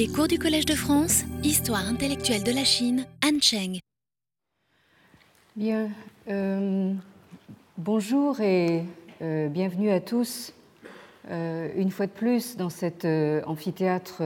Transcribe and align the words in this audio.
Les 0.00 0.08
cours 0.08 0.28
du 0.28 0.38
Collège 0.38 0.64
de 0.64 0.74
France, 0.74 1.24
Histoire 1.44 1.86
intellectuelle 1.86 2.42
de 2.42 2.52
la 2.52 2.64
Chine, 2.64 3.04
Han 3.22 3.38
Cheng. 3.38 3.80
Bien, 5.56 5.90
euh, 6.26 6.94
bonjour 7.76 8.40
et 8.40 8.84
euh, 9.20 9.48
bienvenue 9.48 9.90
à 9.90 10.00
tous 10.00 10.54
euh, 11.30 11.68
une 11.76 11.90
fois 11.90 12.06
de 12.06 12.12
plus 12.12 12.56
dans 12.56 12.70
cet 12.70 13.06
amphithéâtre 13.44 14.22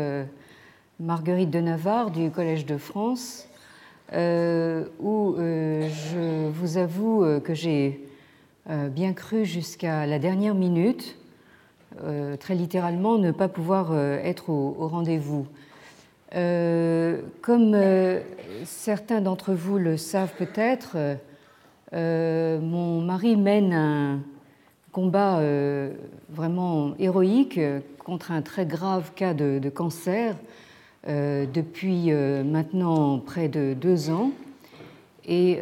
Marguerite 1.00 1.50
de 1.50 1.58
Navarre 1.58 2.12
du 2.12 2.30
Collège 2.30 2.66
de 2.66 2.76
France, 2.76 3.48
où 4.12 5.34
je 5.36 6.48
vous 6.50 6.76
avoue 6.78 7.40
que 7.40 7.52
j'ai 7.52 8.00
bien 8.68 9.12
cru 9.12 9.44
jusqu'à 9.44 10.06
la 10.06 10.20
dernière 10.20 10.54
minute 10.54 11.16
très 12.38 12.54
littéralement, 12.54 13.18
ne 13.18 13.30
pas 13.30 13.48
pouvoir 13.48 13.90
euh, 13.92 14.18
être 14.22 14.50
au, 14.50 14.88
rendez-vous. 14.88 15.46
Euh, 16.34 17.20
comme 17.40 17.76
certains 18.64 19.20
d'entre 19.20 19.54
vous 19.54 19.78
le 19.78 19.96
savent 19.96 20.34
peut-être, 20.36 20.96
mon 21.92 23.00
mari 23.00 23.36
mène 23.36 23.72
un 23.72 24.20
combat 24.90 25.40
vraiment 26.30 26.94
héroïque 26.98 27.60
contre 28.04 28.32
un 28.32 28.42
très 28.42 28.66
grave 28.66 29.12
cas 29.14 29.32
de, 29.32 29.60
de 29.60 29.68
cancer 29.68 30.34
depuis 31.06 32.10
maintenant 32.10 33.20
près 33.20 33.48
de 33.48 33.74
deux 33.74 34.10
ans. 34.10 34.32
Et 35.24 35.60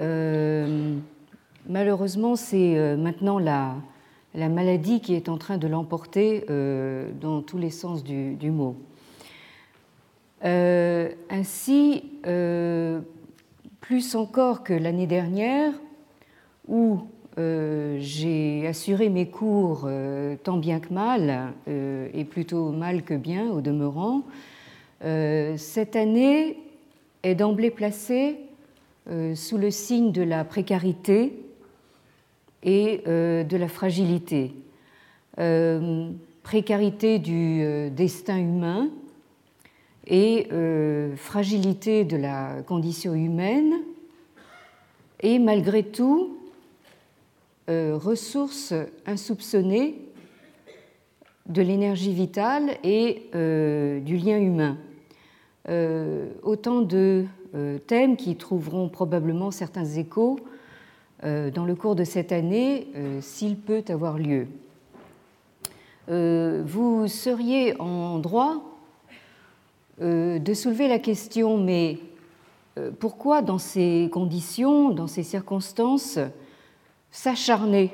malheureusement, 1.69 2.35
c'est 2.35 2.97
maintenant 2.97 3.39
la, 3.39 3.75
la 4.35 4.49
maladie 4.49 5.01
qui 5.01 5.15
est 5.15 5.29
en 5.29 5.37
train 5.37 5.59
de 5.59 5.67
l'emporter 5.67 6.45
euh, 6.49 7.11
dans 7.21 7.43
tous 7.43 7.59
les 7.59 7.71
sens 7.71 8.03
du, 8.03 8.51
mot. 8.51 8.77
Euh, 10.45 11.11
ainsi, 11.31 12.05
euh, 12.27 13.01
plus 13.81 14.15
encore 14.15 14.65
que 14.65 14.73
l'année 14.73 15.07
dernière, 15.07 15.73
où 16.69 17.01
j'ai 17.99 18.67
assuré 18.67 19.09
mes 19.09 19.27
cours 19.27 19.89
tant 20.45 20.59
bien 20.59 20.81
que 20.81 20.93
mal, 20.93 21.55
et 21.67 22.25
plutôt 22.25 22.73
mal 22.73 23.05
que 23.05 23.15
bien 23.15 23.51
au 23.51 23.63
demeurant, 23.63 24.23
cette 25.01 25.97
année 25.97 26.59
est 27.23 27.35
d'emblée 27.35 27.71
placée 27.71 28.37
sous 29.35 29.57
le 29.57 29.71
signe 29.71 30.13
de 30.13 30.21
la 30.21 30.45
précarité 30.45 31.33
et 32.63 33.03
euh, 33.07 33.45
de 33.45 33.57
la 33.57 33.69
fragilité. 33.69 34.55
Euh, 35.39 36.11
précarité 36.43 37.19
du 37.19 37.63
euh, 37.63 37.91
destin 37.91 38.39
humain 38.39 38.91
et 40.07 40.49
fragilité 41.17 42.05
de 42.05 42.17
la 42.17 42.63
condition 42.67 43.15
humaine 43.15 43.73
et 45.21 45.39
malgré 45.39 45.85
tout 45.85 46.37
ressources 47.69 48.75
insoupçonnées 49.07 50.01
de 51.47 51.63
l'énergie 51.63 52.13
vitale 52.13 52.79
et 52.83 53.31
du 53.33 54.17
lien 54.17 54.39
humain. 54.41 54.77
autant 56.43 56.81
de 56.81 57.27
thèmes 57.87 58.17
qui 58.17 58.35
trouveront 58.35 58.89
probablement 58.89 59.53
certains 59.53 59.85
échos 59.85 60.41
dans 61.23 61.65
le 61.65 61.75
cours 61.77 61.95
de 61.95 62.03
cette 62.03 62.33
année 62.33 62.89
euh, 62.97 63.21
s'il 63.21 63.57
peut 63.57 63.85
avoir 63.89 64.19
lieu. 64.19 64.49
Euh, 66.09 66.63
vous 66.67 67.07
seriez 67.07 67.81
en 67.81 68.19
droit 68.19 68.63
de 70.01 70.55
soulever 70.55 70.89
la 70.89 70.99
question, 70.99 71.59
mais 71.59 71.99
pourquoi 72.99 73.41
dans 73.41 73.59
ces 73.59 74.11
conditions, 74.13 74.91
dans 74.91 75.07
ces 75.07 75.23
circonstances, 75.23 76.19
s'acharner? 77.13 77.93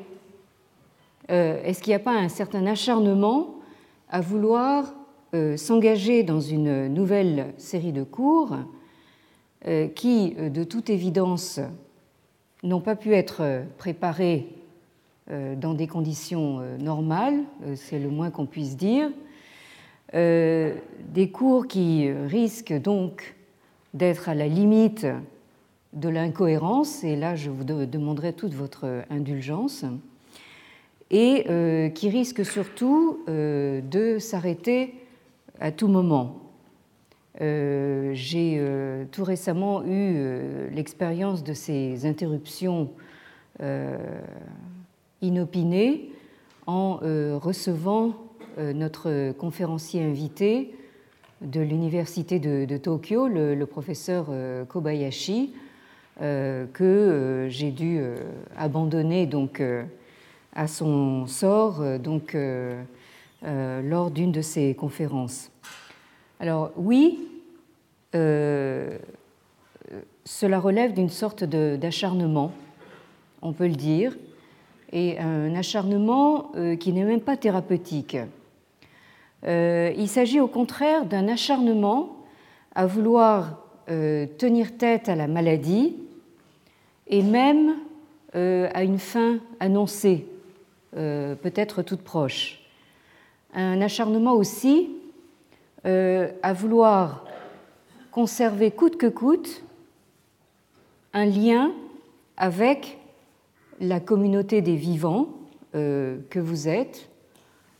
Est-ce 1.29 1.83
qu'il 1.83 1.91
n'y 1.91 1.97
a 1.97 1.99
pas 1.99 2.17
un 2.17 2.31
certain 2.31 2.65
acharnement 2.65 3.57
à 4.09 4.23
vouloir 4.23 4.95
s'engager 5.57 6.23
dans 6.23 6.41
une 6.41 6.87
nouvelle 6.87 7.53
série 7.59 7.93
de 7.93 8.05
cours 8.05 8.57
qui, 9.95 10.31
de 10.31 10.65
toute 10.65 10.89
évidence, 10.89 11.61
n'ont 12.63 12.81
pas 12.81 12.97
pu 12.97 13.15
être 13.15 13.63
préparés 13.79 14.49
euh, 15.31 15.55
dans 15.55 15.75
des 15.75 15.87
conditions 15.87 16.61
euh, 16.61 16.79
normales, 16.79 17.41
euh, 17.67 17.75
c'est 17.77 17.99
le 17.99 18.09
moins 18.09 18.31
qu'on 18.31 18.47
puisse 18.47 18.77
dire. 18.77 19.11
Des 20.15 21.31
cours 21.31 21.67
qui 21.67 22.11
risquent 22.11 22.81
donc 22.81 23.35
d'être 23.93 24.31
à 24.31 24.35
la 24.35 24.49
limite 24.49 25.07
de 25.93 26.09
l'incohérence, 26.09 27.05
et 27.05 27.15
là 27.15 27.37
je 27.37 27.51
vous 27.51 27.63
demanderai 27.63 28.33
toute 28.33 28.55
votre 28.55 29.05
indulgence, 29.11 29.85
et 31.11 31.45
qui 31.95 32.09
risquent 32.09 32.47
surtout 32.47 33.19
de 33.27 34.17
s'arrêter 34.19 34.95
à 35.61 35.73
tout 35.73 35.89
moment. 35.89 36.48
Euh, 37.41 38.11
j'ai 38.15 38.57
euh, 38.59 39.05
tout 39.13 39.23
récemment 39.23 39.85
eu 39.85 39.87
euh, 40.17 40.69
l'expérience 40.73 41.45
de 41.45 41.53
ces 41.53 42.05
interruptions 42.07 42.91
inopinées 45.21 46.13
en 46.69 47.01
recevant 47.41 48.15
notre 48.57 49.33
conférencier 49.33 50.01
invité 50.05 50.77
de 51.41 51.61
l'université 51.61 52.39
de, 52.39 52.77
Tokyo, 52.77 53.27
le, 53.27 53.65
professeur 53.65 54.27
Kobayashi, 54.69 55.55
que 56.21 57.49
j'ai 57.51 57.73
dû 57.73 58.01
abandonner 58.57 59.27
donc 59.27 59.61
à 60.55 60.69
son 60.69 61.27
sort 61.27 61.83
donc 61.99 62.37
lors 63.43 64.13
d'une 64.13 64.31
de 64.31 64.41
ces 64.41 64.73
conférences. 64.75 65.51
Alors 66.39 66.71
oui, 66.77 67.28
cela 68.13 68.99
relève 70.59 70.95
d'une 70.95 71.11
sorte 71.11 71.45
d'acharnement, 71.45 72.53
on 73.43 73.53
peut 73.53 73.67
le 73.67 73.75
dire, 73.75 74.17
et 74.93 75.19
un 75.19 75.55
acharnement 75.55 76.53
euh, 76.55 76.77
qui 76.77 76.93
n'est 76.93 77.05
même 77.05 77.21
pas 77.21 77.37
thérapeutique. 77.37 78.17
Euh, 79.47 79.93
il 79.97 80.09
s'agit 80.09 80.41
au 80.41 80.49
contraire 80.49 81.05
d'un 81.05 81.29
acharnement 81.29 82.17
à 82.75 82.87
vouloir 82.87 83.65
tenir 83.87 84.77
tête 84.77 85.09
à 85.09 85.17
la 85.17 85.27
maladie 85.27 85.97
et 87.07 87.23
même 87.23 87.77
à 88.35 88.85
une 88.85 88.99
fin 88.99 89.39
annoncée, 89.61 90.27
peut-être 90.93 91.81
toute 91.81 92.03
proche. 92.03 92.61
Un 93.55 93.81
acharnement 93.81 94.35
aussi 94.35 94.91
euh, 95.87 96.31
à 96.43 96.53
vouloir 96.53 97.25
conserver 98.19 98.73
coûte 98.73 98.97
que 98.97 99.07
coûte 99.07 99.63
un 101.13 101.25
lien 101.25 101.71
avec 102.37 102.99
la 103.79 104.01
communauté 104.01 104.61
des 104.61 104.75
vivants 104.75 105.29
euh, 105.77 106.19
que 106.29 106.41
vous 106.41 106.67
êtes, 106.67 107.11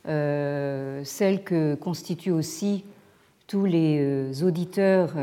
euh, 0.07 1.03
celle 1.03 1.43
que 1.43 1.75
constituent 1.75 2.31
aussi 2.31 2.85
tous 3.49 3.65
les 3.65 4.45
auditeurs 4.45 5.17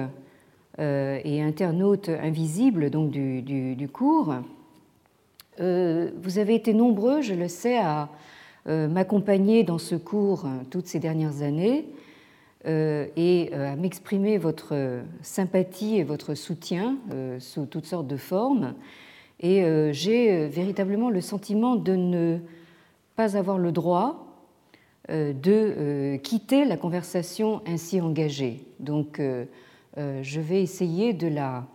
et 0.80 1.42
internautes 1.42 2.10
invisibles 2.10 2.90
donc 2.90 3.10
du, 3.10 3.88
cours. 3.94 4.34
vous 5.58 6.40
avez 6.40 6.56
été 6.56 6.74
nombreux, 6.74 7.22
je 7.22 7.36
le 7.36 7.48
sais, 7.48 7.78
à 7.78 8.10
m'accompagner 8.66 9.64
dans 9.64 9.78
ce 9.78 9.96
cours 9.96 10.46
toutes 10.70 10.88
ces 10.88 11.00
dernières 11.00 11.42
années 11.42 11.86
euh, 11.86 12.05
et 12.66 13.52
euh, 13.54 13.74
à 13.74 13.76
m'exprimer 13.76 14.38
votre 14.38 15.02
sympathie 15.22 15.98
et 15.98 16.04
votre 16.04 16.34
soutien 16.34 16.98
euh, 17.12 17.40
sous 17.40 17.66
toutes 17.66 17.86
sortes 17.86 18.08
de 18.08 18.18
formes. 18.18 18.74
Et 19.42 19.66
j'ai 19.92 20.48
véritablement 20.48 21.10
le 21.10 21.20
sentiment 21.20 21.76
de 21.76 21.94
ne 21.94 22.38
pas 23.18 23.36
avoir 23.36 23.58
le 23.58 23.74
droit 23.74 24.42
de 25.10 26.16
quitter 26.24 26.64
la 26.64 26.78
conversation 26.78 27.62
ainsi 27.68 28.00
engagée. 28.00 28.64
Donc 28.80 29.20
je 29.98 30.40
vais 30.40 30.64
essayer 30.64 31.12
de 31.12 31.28
la 31.28 31.68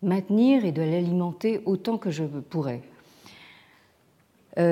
maintenir 0.00 0.64
et 0.64 0.70
de 0.70 0.80
l'alimenter 0.80 1.60
autant 1.66 1.98
que 1.98 2.10
je 2.10 2.22
pourrai. 2.22 2.82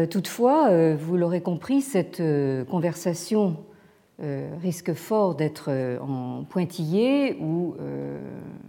Toutefois, 0.08 0.94
vous 0.94 1.16
l'aurez 1.16 1.42
compris, 1.42 1.80
cette 1.80 2.22
conversation 2.70 3.56
euh, 3.58 3.77
risque 4.20 4.94
fort 4.94 5.34
d'être 5.34 5.66
euh, 5.68 5.98
en 6.00 6.44
pointillé 6.44 7.36
ou, 7.40 7.74
euh, 7.80 8.20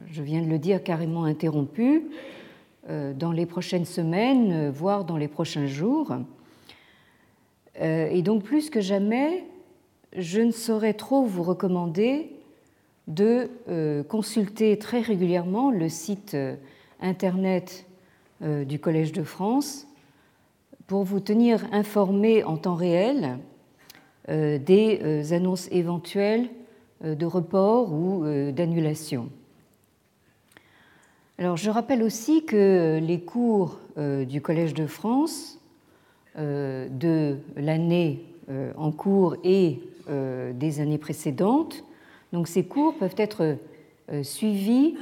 je 0.07 0.21
viens 0.21 0.41
de 0.41 0.47
le 0.47 0.59
dire, 0.59 0.83
carrément 0.83 1.23
interrompu 1.23 2.09
dans 3.17 3.31
les 3.31 3.45
prochaines 3.45 3.85
semaines, 3.85 4.71
voire 4.71 5.05
dans 5.05 5.17
les 5.17 5.27
prochains 5.27 5.67
jours. 5.67 6.15
Et 7.79 8.23
donc 8.23 8.41
plus 8.41 8.71
que 8.71 8.81
jamais, 8.81 9.43
je 10.17 10.41
ne 10.41 10.49
saurais 10.49 10.93
trop 10.93 11.23
vous 11.23 11.43
recommander 11.43 12.31
de 13.09 13.49
euh, 13.67 14.03
consulter 14.03 14.77
très 14.77 15.01
régulièrement 15.01 15.71
le 15.71 15.89
site 15.89 16.35
euh, 16.35 16.55
internet 17.01 17.85
euh, 18.43 18.63
du 18.63 18.79
Collège 18.79 19.11
de 19.11 19.23
France 19.23 19.87
pour 20.85 21.03
vous 21.03 21.19
tenir 21.19 21.65
informé 21.71 22.43
en 22.43 22.57
temps 22.57 22.75
réel 22.75 23.39
des 24.27 25.33
annonces 25.33 25.67
éventuelles 25.71 26.49
de 27.03 27.25
report 27.25 27.91
ou 27.93 28.23
d'annulation. 28.51 29.29
Alors, 31.37 31.57
je 31.57 31.69
rappelle 31.69 32.03
aussi 32.03 32.45
que 32.45 32.99
les 33.01 33.21
cours 33.21 33.79
du 33.97 34.41
Collège 34.41 34.73
de 34.73 34.85
France 34.85 35.59
de 36.35 37.37
l'année 37.55 38.23
en 38.77 38.91
cours 38.91 39.35
et 39.43 39.79
des 40.07 40.79
années 40.79 40.97
précédentes 40.99 41.83
donc 42.31 42.47
ces 42.47 42.63
cours 42.63 42.95
peuvent 42.95 43.15
être 43.17 43.57
euh, 44.11 44.23
suivis 44.23 44.95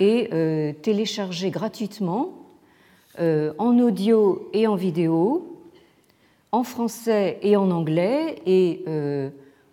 et 0.00 0.28
euh, 0.32 0.72
téléchargés 0.72 1.50
gratuitement 1.50 2.32
euh, 3.20 3.52
en 3.58 3.78
audio 3.78 4.48
et 4.52 4.66
en 4.66 4.74
vidéo, 4.74 5.53
en 6.54 6.62
français 6.62 7.38
et 7.42 7.56
en 7.56 7.70
anglais, 7.70 8.36
et 8.46 8.84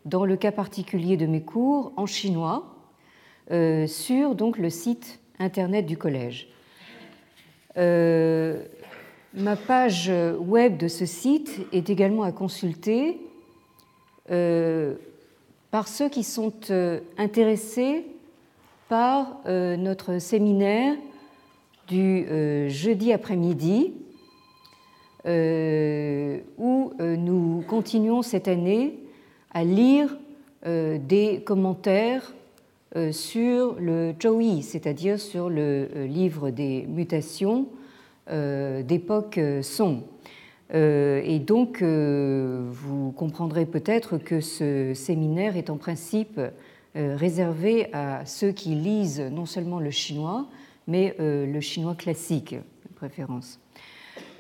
dans 0.06 0.26
le 0.26 0.36
cas 0.36 0.52
particulier 0.52 1.16
de 1.16 1.28
mes 1.28 1.42
cours, 1.42 1.92
en 1.96 2.06
chinois, 2.06 2.76
sur 3.88 4.36
donc, 4.36 4.58
le 4.58 4.70
site 4.70 5.20
internet 5.38 5.86
du 5.86 5.98
collège. 5.98 6.48
ma 7.76 9.56
page 9.56 10.12
web 10.40 10.78
de 10.78 10.88
ce 10.88 11.06
site 11.06 11.62
est 11.72 11.90
également 11.90 12.24
à 12.24 12.32
consulter 12.32 13.20
par 15.72 15.88
ceux 15.88 16.10
qui 16.10 16.24
sont 16.24 16.54
euh, 16.70 17.00
intéressés 17.18 18.06
par 18.90 19.38
euh, 19.46 19.78
notre 19.78 20.20
séminaire 20.20 20.96
du 21.88 22.26
euh, 22.26 22.68
jeudi 22.68 23.14
après-midi, 23.14 23.94
où 25.26 26.94
nous 27.00 27.64
continuons 27.68 28.22
cette 28.22 28.48
année 28.48 29.00
à 29.54 29.64
lire 29.64 30.18
des 30.66 31.42
commentaires 31.46 32.34
sur 33.12 33.76
le 33.80 34.14
Zhouyi, 34.22 34.64
c'est-à-dire 34.64 35.20
sur 35.20 35.50
le 35.50 35.88
livre 36.08 36.50
des 36.50 36.86
mutations 36.88 37.68
d'époque 38.28 39.40
Song. 39.62 40.02
Euh, 40.74 41.22
et 41.24 41.40
donc, 41.40 41.82
euh, 41.82 42.68
vous 42.70 43.12
comprendrez 43.12 43.66
peut-être 43.66 44.18
que 44.18 44.40
ce 44.40 44.94
séminaire 44.94 45.58
est 45.58 45.70
en 45.70 45.78
principe 45.78 46.40
euh, 46.40 47.16
réservé 47.16 47.94
à 47.94 48.26
ceux 48.26 48.52
qui 48.52 48.76
lisent 48.76 49.22
non 49.22 49.46
seulement 49.46 49.80
le 49.80 49.92
chinois, 49.92 50.48
mais 50.88 51.16
le 51.20 51.60
chinois 51.62 51.96
classique, 51.96 52.54
de 52.56 52.94
préférence. 52.96 53.61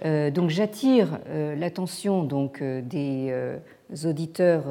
Donc, 0.03 0.49
j'attire 0.49 1.19
l'attention 1.57 2.23
donc 2.23 2.63
des 2.63 3.31
auditeurs 4.03 4.63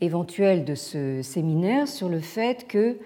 éventuels 0.00 0.64
de 0.64 0.74
ce 0.74 1.20
séminaire 1.20 1.86
sur 1.86 2.08
le 2.08 2.20
fait 2.20 2.66
que 2.66 2.96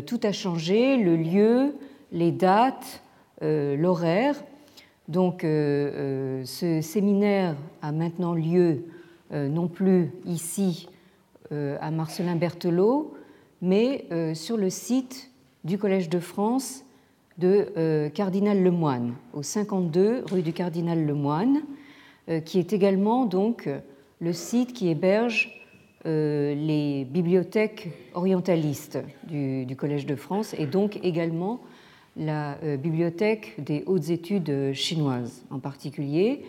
tout 0.00 0.20
a 0.22 0.32
changé, 0.32 0.96
le 0.96 1.16
lieu, 1.16 1.74
les 2.12 2.30
dates, 2.30 3.02
l'horaire. 3.40 4.36
Donc 5.10 5.42
euh, 5.42 5.48
euh, 5.50 6.44
ce 6.44 6.80
séminaire 6.82 7.56
a 7.82 7.90
maintenant 7.90 8.32
lieu 8.32 8.84
euh, 9.32 9.48
non 9.48 9.66
plus 9.66 10.12
ici 10.24 10.88
à 11.80 11.90
Marcelin 11.90 12.36
Berthelot, 12.36 13.12
mais 13.60 14.06
sur 14.34 14.56
le 14.56 14.70
site 14.70 15.32
du 15.64 15.78
Collège 15.78 16.08
de 16.08 16.20
France 16.20 16.84
de 17.38 18.08
Cardinal 18.08 18.62
Lemoine, 18.62 19.14
au 19.32 19.42
52 19.42 20.24
rue 20.30 20.42
du 20.42 20.52
Cardinal 20.52 21.06
Lemoine, 21.06 21.62
qui 22.44 22.58
est 22.58 22.72
également 22.72 23.24
donc 23.24 23.68
le 24.20 24.32
site 24.32 24.72
qui 24.72 24.88
héberge 24.88 25.60
les 26.04 27.06
bibliothèques 27.10 27.88
orientalistes 28.14 28.98
du, 29.24 29.74
Collège 29.76 30.06
de 30.06 30.16
France 30.16 30.54
et 30.58 30.66
donc 30.66 30.98
également 31.02 31.60
la 32.16 32.58
euh, 32.62 32.76
bibliothèque 32.76 33.54
des 33.58 33.82
hautes 33.86 34.10
études 34.10 34.72
chinoises 34.72 35.44
en 35.50 35.58
particulier. 35.58 36.42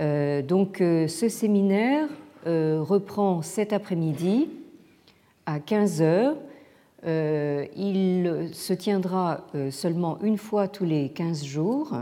Euh, 0.00 0.42
donc 0.42 0.80
euh, 0.80 1.08
ce 1.08 1.28
séminaire 1.28 2.08
reprend 2.46 3.42
cet 3.42 3.74
après-midi 3.74 4.48
à 5.44 5.60
15 5.60 6.00
heures. 6.00 6.36
Il 7.04 8.50
se 8.52 8.72
tiendra 8.72 9.46
seulement 9.70 10.18
une 10.22 10.36
fois 10.36 10.68
tous 10.68 10.84
les 10.84 11.10
15 11.10 11.44
jours 11.44 11.92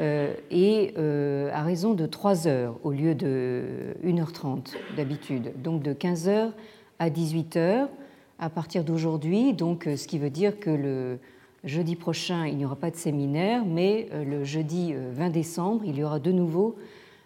et 0.00 0.94
à 1.52 1.62
raison 1.62 1.94
de 1.94 2.06
3 2.06 2.46
heures 2.46 2.78
au 2.84 2.92
lieu 2.92 3.14
de 3.14 3.94
1h30 4.04 4.74
d'habitude. 4.96 5.52
Donc 5.62 5.82
de 5.82 5.92
15 5.92 6.28
heures 6.28 6.52
à 6.98 7.10
18 7.10 7.56
heures 7.56 7.88
à 8.38 8.50
partir 8.50 8.84
d'aujourd'hui, 8.84 9.52
donc 9.52 9.84
ce 9.96 10.06
qui 10.06 10.18
veut 10.18 10.30
dire 10.30 10.58
que 10.58 10.70
le 10.70 11.18
Jeudi 11.64 11.96
prochain, 11.96 12.46
il 12.46 12.58
n'y 12.58 12.66
aura 12.66 12.76
pas 12.76 12.90
de 12.90 12.96
séminaire, 12.96 13.64
mais 13.64 14.08
euh, 14.12 14.22
le 14.22 14.44
jeudi 14.44 14.92
20 14.92 14.98
euh, 14.98 15.30
décembre, 15.30 15.82
il 15.86 15.96
y 15.96 16.04
aura 16.04 16.18
de 16.18 16.30
nouveau 16.30 16.76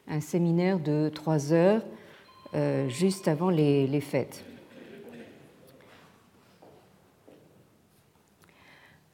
un 0.06 0.20
séminaire 0.20 0.78
de 0.78 1.10
trois 1.12 1.52
heures 1.52 1.82
euh, 2.54 2.88
juste 2.88 3.26
avant 3.26 3.50
les, 3.50 4.00
fêtes. 4.00 4.44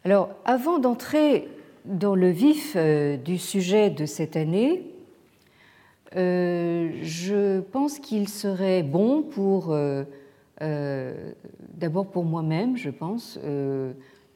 Alors, 0.04 0.30
avant 0.44 0.78
d'entrer 0.78 1.48
dans 1.86 2.14
le 2.14 2.28
vif 2.28 2.76
du 3.24 3.38
sujet 3.38 3.90
de 3.90 4.06
cette 4.06 4.36
année, 4.36 4.84
je 6.14 7.60
pense 7.60 7.98
qu'il 7.98 8.28
serait 8.28 8.82
bon 8.82 9.22
pour, 9.22 9.74
d'abord 10.60 12.06
pour 12.10 12.24
moi-même, 12.24 12.76
je 12.76 12.90
pense, 12.90 13.38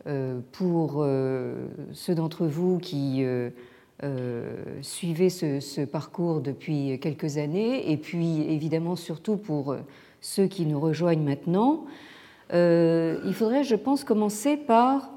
euh, 0.09 0.41
pour 0.53 1.03
euh, 1.03 1.67
ceux 1.93 2.15
d'entre 2.15 2.47
vous 2.47 2.79
qui 2.79 3.23
euh, 3.25 3.51
suivez 4.81 5.29
ce, 5.29 5.85
parcours 5.85 6.41
depuis 6.41 6.99
quelques 6.99 7.37
années, 7.37 7.93
et 7.93 7.99
puis 7.99 8.41
évidemment 8.49 8.97
surtout 8.97 9.37
pour 9.37 9.77
ceux 10.23 10.47
qui 10.47 10.65
nous 10.65 10.81
rejoignent 10.81 11.25
maintenant, 11.25 11.85
il 12.53 13.35
faudrait, 13.35 13.65
je 13.65 13.75
pense, 13.75 14.05
commencer 14.05 14.57
par 14.57 15.11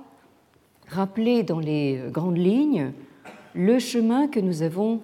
rappeler 0.92 1.44
dans 1.44 1.60
les 1.60 2.00
grandes 2.10 2.38
lignes 2.38 2.92
le 3.54 3.80
chemin 3.80 4.28
que 4.28 4.40
nous 4.40 4.62
avons 4.62 5.02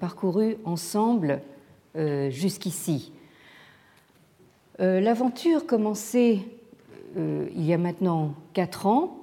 parcouru 0.00 0.56
ensemble 0.64 1.40
jusqu'ici. 2.28 3.12
L'aventure 4.78 5.66
commençait 5.66 6.40
il 7.16 7.64
y 7.64 7.72
a 7.72 7.78
maintenant 7.78 8.34
quatre 8.52 8.86
ans 8.86 9.18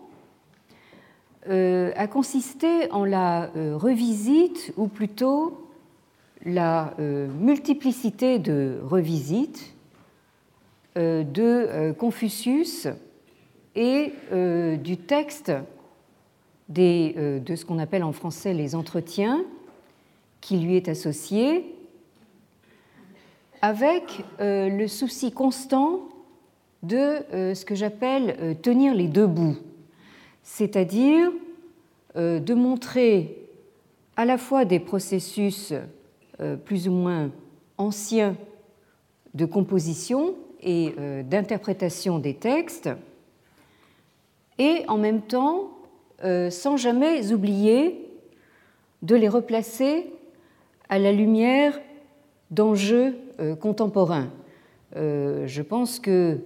euh, 1.47 1.91
a 1.95 2.07
consisté 2.07 2.91
en 2.91 3.05
la 3.05 3.51
euh, 3.55 3.77
revisite, 3.77 4.73
ou 4.77 4.87
plutôt 4.87 5.69
la 6.43 6.95
euh, 6.99 7.27
multiplicité 7.39 8.39
de 8.39 8.79
revisites 8.83 9.73
de 10.95 11.91
Confucius 11.99 12.87
et 13.75 14.13
du 14.77 14.95
texte 14.95 15.51
des, 16.69 17.13
de 17.45 17.55
ce 17.55 17.65
qu'on 17.65 17.79
appelle 17.79 18.03
en 18.03 18.11
français 18.11 18.53
les 18.53 18.75
entretiens 18.75 19.45
qui 20.41 20.57
lui 20.57 20.75
est 20.75 20.89
associé, 20.89 21.75
avec 23.61 24.23
le 24.39 24.87
souci 24.87 25.31
constant 25.31 26.01
de 26.83 27.23
ce 27.31 27.65
que 27.65 27.75
j'appelle 27.75 28.57
tenir 28.61 28.93
les 28.93 29.07
deux 29.07 29.27
bouts. 29.27 29.57
C'est-à-dire 30.43 31.31
euh, 32.15 32.39
de 32.39 32.53
montrer 32.53 33.35
à 34.15 34.23
la 34.23 34.37
fois 34.37 34.63
des 34.63 34.79
processus 34.79 35.73
euh, 36.39 36.55
plus 36.55 36.87
ou 36.87 36.91
moins 36.91 37.29
anciens 37.77 38.37
de 39.33 39.43
composition 39.43 40.35
et 40.61 40.93
euh, 40.97 41.23
d'interprétation 41.23 42.17
des 42.19 42.35
textes, 42.35 42.89
et 44.57 44.85
en 44.87 44.97
même 44.97 45.23
temps, 45.23 45.71
sans 46.21 46.77
jamais 46.77 47.33
oublier 47.33 48.09
de 49.01 49.15
les 49.15 49.29
replacer 49.29 50.11
à 50.89 50.97
la 50.97 51.11
lumière 51.11 51.79
d'enjeux 52.51 53.15
contemporains. 53.59 54.29
Je 54.95 55.61
pense 55.61 55.99
que 55.99 56.39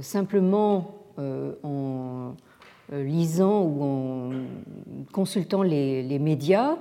simplement 0.00 0.94
en 1.62 2.34
euh, 2.92 3.04
lisant 3.04 3.62
ou 3.62 3.82
en 3.84 4.30
consultant 5.12 5.62
les, 5.62 6.18
médias, 6.18 6.76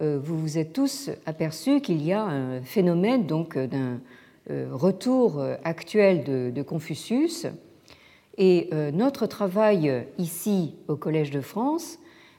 euh, 0.00 0.20
vous 0.22 0.38
vous 0.38 0.58
êtes 0.58 0.72
tous 0.72 1.10
aperçus 1.26 1.80
qu'il 1.80 2.04
y 2.04 2.12
a 2.12 2.22
un 2.22 2.62
phénomène 2.62 3.26
donc 3.26 3.58
d'un 3.58 4.00
retour 4.48 5.44
actuel 5.64 6.24
de, 6.24 6.62
Confucius. 6.62 7.46
Et 8.42 8.70
notre 8.94 9.26
travail 9.26 10.06
ici 10.16 10.74
au 10.88 10.96
Collège 10.96 11.30
de 11.30 11.42
France 11.42 11.98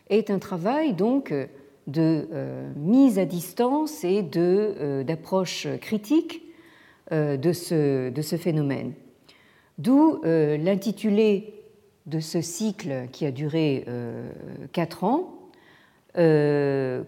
est 0.10 0.32
un 0.32 0.40
travail 0.40 0.94
donc 0.94 1.32
de 1.86 2.28
mise 2.76 3.20
à 3.20 3.26
distance 3.26 4.04
et 4.04 4.24
d'approche 4.24 5.68
critique 5.80 6.42
de 7.12 7.54
ce, 7.54 8.10
de 8.10 8.22
ce 8.24 8.36
phénomène. 8.36 8.94
D'où 9.78 10.20
l'intitulé 10.24 11.54
de 12.08 12.20
ce 12.20 12.42
cycle 12.42 13.08
qui 13.12 13.28
a 13.28 13.32
duré 13.32 13.86
quatre 14.72 15.04
ans, 15.04 15.38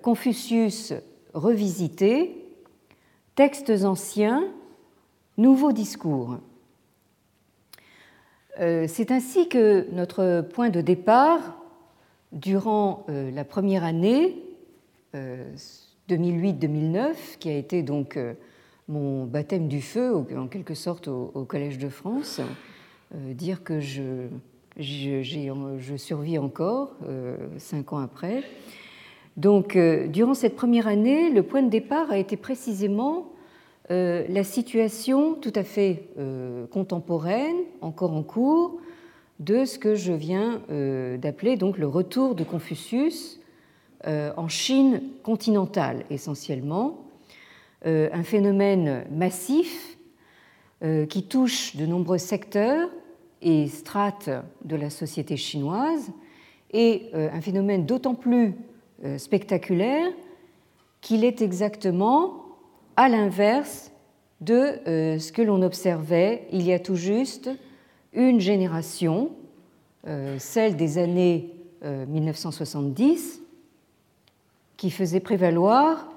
Confucius 0.04 0.94
revisité, 1.34 2.46
textes 3.34 3.72
anciens, 3.86 4.48
nouveaux 5.40 5.72
discours. 5.72 6.38
Euh, 8.60 8.86
c'est 8.88 9.12
ainsi 9.12 9.50
que 9.50 9.88
notre 9.92 10.42
point 10.42 10.70
de 10.70 10.82
départ, 10.82 11.58
durant 12.32 13.06
euh, 13.10 13.32
la 13.32 13.44
première 13.46 13.84
année 13.84 14.36
2008-2009, 15.14 16.96
euh, 16.96 17.14
qui 17.40 17.50
a 17.50 17.58
été 17.58 17.82
donc 17.82 18.20
mon 18.88 19.26
baptême 19.26 19.68
du 19.68 19.82
feu, 19.82 20.16
en 20.16 20.48
quelque 20.48 20.76
sorte, 20.76 21.08
au, 21.08 21.46
Collège 21.48 21.78
de 21.78 21.90
France, 21.90 22.42
dire 23.14 23.64
que 23.64 23.80
je, 23.80 24.28
je, 24.78 25.96
survis 25.96 26.38
encore 26.38 26.96
cinq 27.58 27.94
ans 27.94 28.00
après. 28.00 28.44
Donc, 29.38 29.78
durant 29.78 30.34
cette 30.34 30.56
première 30.56 30.88
année, 30.88 31.30
le 31.30 31.44
point 31.44 31.62
de 31.62 31.70
départ 31.70 32.12
a 32.12 32.18
été 32.18 32.36
précisément 32.36 33.33
euh, 33.92 34.26
la 34.30 34.44
situation 34.46 35.36
tout 35.36 35.52
à 35.56 35.64
fait 35.64 36.08
euh, 36.18 36.66
contemporaine, 36.68 37.58
encore 37.82 38.14
en 38.14 38.24
cours, 38.24 38.80
de 39.40 39.66
ce 39.66 39.78
que 39.78 39.96
je 39.96 40.14
viens 40.14 40.62
euh, 40.70 41.18
d'appeler 41.18 41.58
donc 41.58 41.78
le 41.78 41.88
retour 41.88 42.36
de 42.36 42.44
Confucius 42.44 43.40
en 44.06 44.50
Chine 44.50 45.02
continentale 45.24 46.04
essentiellement, 46.10 47.06
un 47.86 48.24
phénomène 48.24 49.06
massif 49.10 49.98
qui 51.08 51.24
touche 51.24 51.78
de 51.78 51.86
nombreux 51.86 52.18
secteurs 52.18 52.90
et 53.42 53.70
strates 53.70 54.30
de 54.66 54.76
la 54.76 54.90
société 54.90 55.38
chinoise 55.38 56.12
et 56.74 57.12
un 57.14 57.40
phénomène 57.40 57.86
d'autant 57.86 58.14
plus 58.14 58.56
spectaculaire 59.16 60.12
qu'il 61.00 61.24
est 61.24 61.42
exactement 61.42 62.43
à 62.96 63.10
l'inverse 63.10 63.92
de 64.42 64.80
euh, 64.88 65.20
ce 65.20 65.32
que 65.32 65.42
l'on 65.42 65.62
observait 65.62 66.48
il 66.52 66.64
y 66.64 66.74
a 66.74 66.80
tout 66.80 66.96
juste 66.96 67.50
une 68.14 68.40
génération, 68.40 69.32
euh, 70.08 70.38
celle 70.40 70.76
des 70.76 70.98
années 70.98 71.50
1970, 71.82 73.40
euh, 73.40 73.44
qui 74.78 74.92
faisait 74.92 75.20
prévaloir 75.20 76.10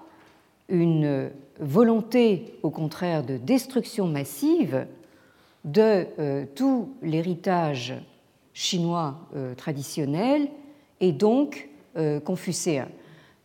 une 0.68 1.30
volonté, 1.60 2.54
au 2.62 2.70
contraire, 2.70 3.24
de 3.24 3.36
destruction 3.36 4.06
massive 4.06 4.86
de 5.64 6.06
tout 6.54 6.90
l'héritage 7.02 7.94
chinois 8.52 9.16
traditionnel 9.56 10.48
et 11.00 11.12
donc 11.12 11.68
confucéen. 12.24 12.88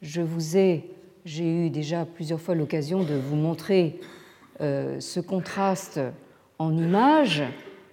Je 0.02 0.22
vous 0.22 0.58
ai 0.58 0.90
j'ai 1.26 1.66
eu 1.66 1.70
déjà 1.70 2.06
plusieurs 2.06 2.40
fois 2.40 2.56
l'occasion 2.56 3.04
de 3.04 3.14
vous 3.16 3.36
montrer 3.36 4.00
euh, 4.60 5.00
ce 5.00 5.20
contraste 5.20 6.00
en 6.58 6.76
images 6.76 7.44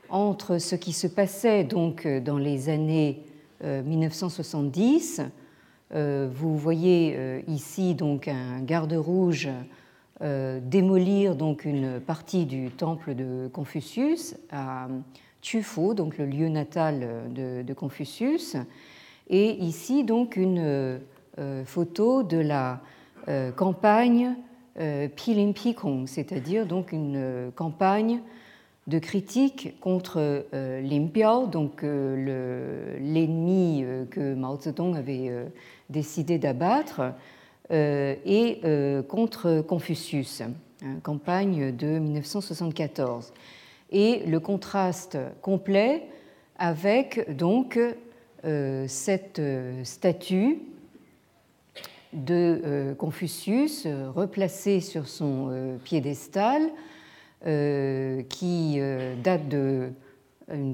entre 0.08 0.58
ce 0.58 0.74
qui 0.74 0.92
se 0.92 1.06
passait 1.06 1.64
donc 1.64 2.06
dans 2.06 2.38
les 2.38 2.68
années 2.68 3.24
1970. 3.62 5.22
Euh, 5.94 6.28
vous 6.32 6.56
voyez 6.56 7.14
euh, 7.16 7.40
ici 7.48 7.94
donc 7.94 8.28
un 8.28 8.60
garde 8.60 8.92
rouge 8.94 9.48
démolir 10.20 11.36
donc 11.36 11.64
une 11.64 12.00
partie 12.00 12.44
du 12.44 12.72
temple 12.72 13.14
de 13.14 13.48
Confucius 13.52 14.34
à 14.50 14.88
Tufo, 15.40 15.94
donc 15.94 16.18
le 16.18 16.26
lieu 16.26 16.48
natal 16.48 17.06
de, 17.32 17.62
de 17.62 17.72
Confucius, 17.72 18.56
et 19.30 19.50
ici 19.62 20.02
donc 20.02 20.34
une 20.34 20.98
photo 21.64 22.24
de 22.24 22.38
la 22.38 22.72
euh, 22.72 22.76
campagne 23.56 24.36
euh, 24.80 25.08
Pilim-Pikong, 25.08 26.06
c'est-à-dire 26.06 26.64
donc 26.64 26.92
une 26.92 27.16
euh, 27.16 27.50
campagne 27.50 28.20
de 28.86 29.00
critique 29.00 29.74
contre 29.80 30.46
l'Impiao, 30.52 31.46
donc 31.46 31.82
l'ennemi 31.82 33.84
que 34.10 34.34
Mao 34.34 34.58
Zedong 34.58 34.96
avait 34.96 35.30
décidé 35.90 36.38
d'abattre, 36.38 37.12
et 37.70 38.62
contre 39.06 39.60
Confucius, 39.60 40.40
hein, 40.40 40.52
campagne 41.02 41.76
de 41.76 41.98
1974. 41.98 43.34
Et 43.92 44.22
le 44.26 44.40
contraste 44.40 45.18
complet 45.42 46.04
avec 46.56 47.36
donc 47.36 47.78
cette 48.86 49.42
statue 49.82 50.62
de 52.12 52.60
euh, 52.64 52.94
Confucius 52.94 53.84
euh, 53.86 54.10
replacé 54.10 54.80
sur 54.80 55.08
son 55.08 55.48
euh, 55.50 55.76
piédestal 55.78 56.70
qui 58.28 58.80
date 59.22 59.48
de 59.48 59.92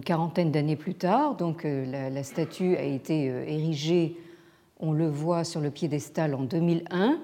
quarantaine 0.02 0.50
d'années 0.50 0.76
plus 0.76 0.94
tard. 0.94 1.36
Donc 1.36 1.64
la, 1.66 2.22
statue 2.22 2.74
a 2.76 2.82
été 2.82 3.26
érigée, 3.26 4.16
on 4.80 4.92
le 4.92 5.06
voit 5.06 5.44
sur 5.44 5.60
le 5.60 5.70
piédestal 5.70 6.34
en 6.34 6.44
2001, 6.44 7.18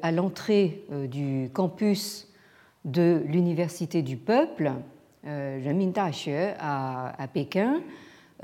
à 0.00 0.12
l'entrée 0.12 0.84
du 1.10 1.50
campus 1.52 2.28
de 2.84 3.20
l'Université 3.26 4.02
du 4.02 4.16
Peuple, 4.16 4.70
Renmin 5.24 5.90
à, 5.96 7.20
à 7.20 7.26
Pékin, 7.26 7.80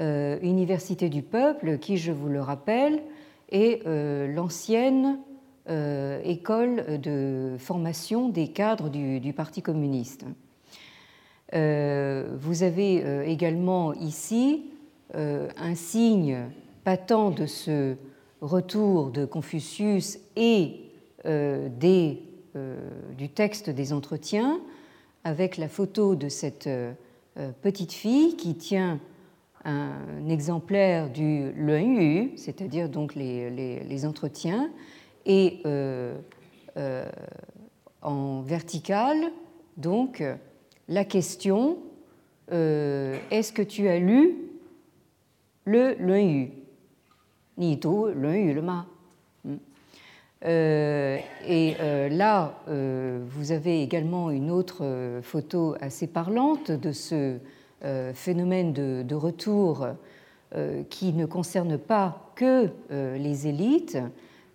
Université 0.01 1.09
du 1.09 1.23
Peuple 1.23 1.79
qui, 1.79 1.97
je 1.97 2.11
vous 2.11 2.29
le 2.29 2.41
rappelle, 2.41 3.01
et 3.53 3.83
euh, 3.87 4.27
l'ancienne 4.27 5.21
euh, 5.69 6.21
école 6.25 6.99
de 7.01 7.55
formation 7.59 8.29
des 8.29 8.49
cadres 8.49 8.89
du, 8.89 9.33
Parti 9.33 9.63
communiste. 9.63 10.25
Euh, 11.55 12.35
vous 12.41 12.65
avez 12.65 13.31
également 13.31 13.93
ici 13.93 14.65
un 15.15 15.75
signe 15.75 16.39
patent 16.85 17.31
de 17.31 17.45
ce 17.47 17.97
retour 18.41 19.11
de 19.11 19.27
Confucius 19.27 20.19
et 20.37 20.81
des, 21.27 22.23
du 23.19 23.29
texte 23.29 23.69
des 23.69 23.93
entretiens 23.93 24.59
avec 25.25 25.59
la 25.59 25.69
photo 25.69 26.15
de 26.15 26.31
cette 26.31 26.69
petite 27.61 27.93
fille 27.93 28.37
qui 28.37 28.55
tient 28.55 28.99
un 29.65 30.29
exemplaire 30.29 31.11
du 31.11 31.53
Yu, 31.57 32.33
c'est-à-dire 32.37 32.89
donc 32.89 33.15
les, 33.15 34.07
entretiens, 34.07 34.71
et 35.25 35.61
euh, 35.67 36.17
euh, 36.77 37.09
en 38.01 38.41
vertical, 38.43 39.17
donc 39.77 40.23
la 40.89 41.05
question 41.05 41.79
euh, 42.51 43.17
est-ce 43.31 43.53
que 43.53 43.63
tu 43.63 43.89
as 43.89 43.99
lu 43.99 44.37
le 45.65 45.95
Yu 46.01 46.51
Ni 47.59 47.79
le 47.85 48.61
ma 48.63 48.87
hmm. 49.45 49.57
et 50.45 51.75
là, 52.11 52.59
vous 52.67 53.53
avez 53.53 53.83
également 53.83 54.31
une 54.31 54.51
autre 54.51 55.21
photo 55.23 55.77
assez 55.81 56.09
parlante 56.09 56.73
de 56.73 56.91
ce 56.91 57.39
phénomène 58.15 58.73
de, 58.73 59.15
retour 59.15 59.89
euh, 60.55 60.83
qui 60.89 61.13
ne 61.13 61.27
concerne 61.27 61.79
pas 61.79 62.31
que 62.37 62.69
euh, 62.91 63.19
les 63.19 63.47
élites, 63.49 63.99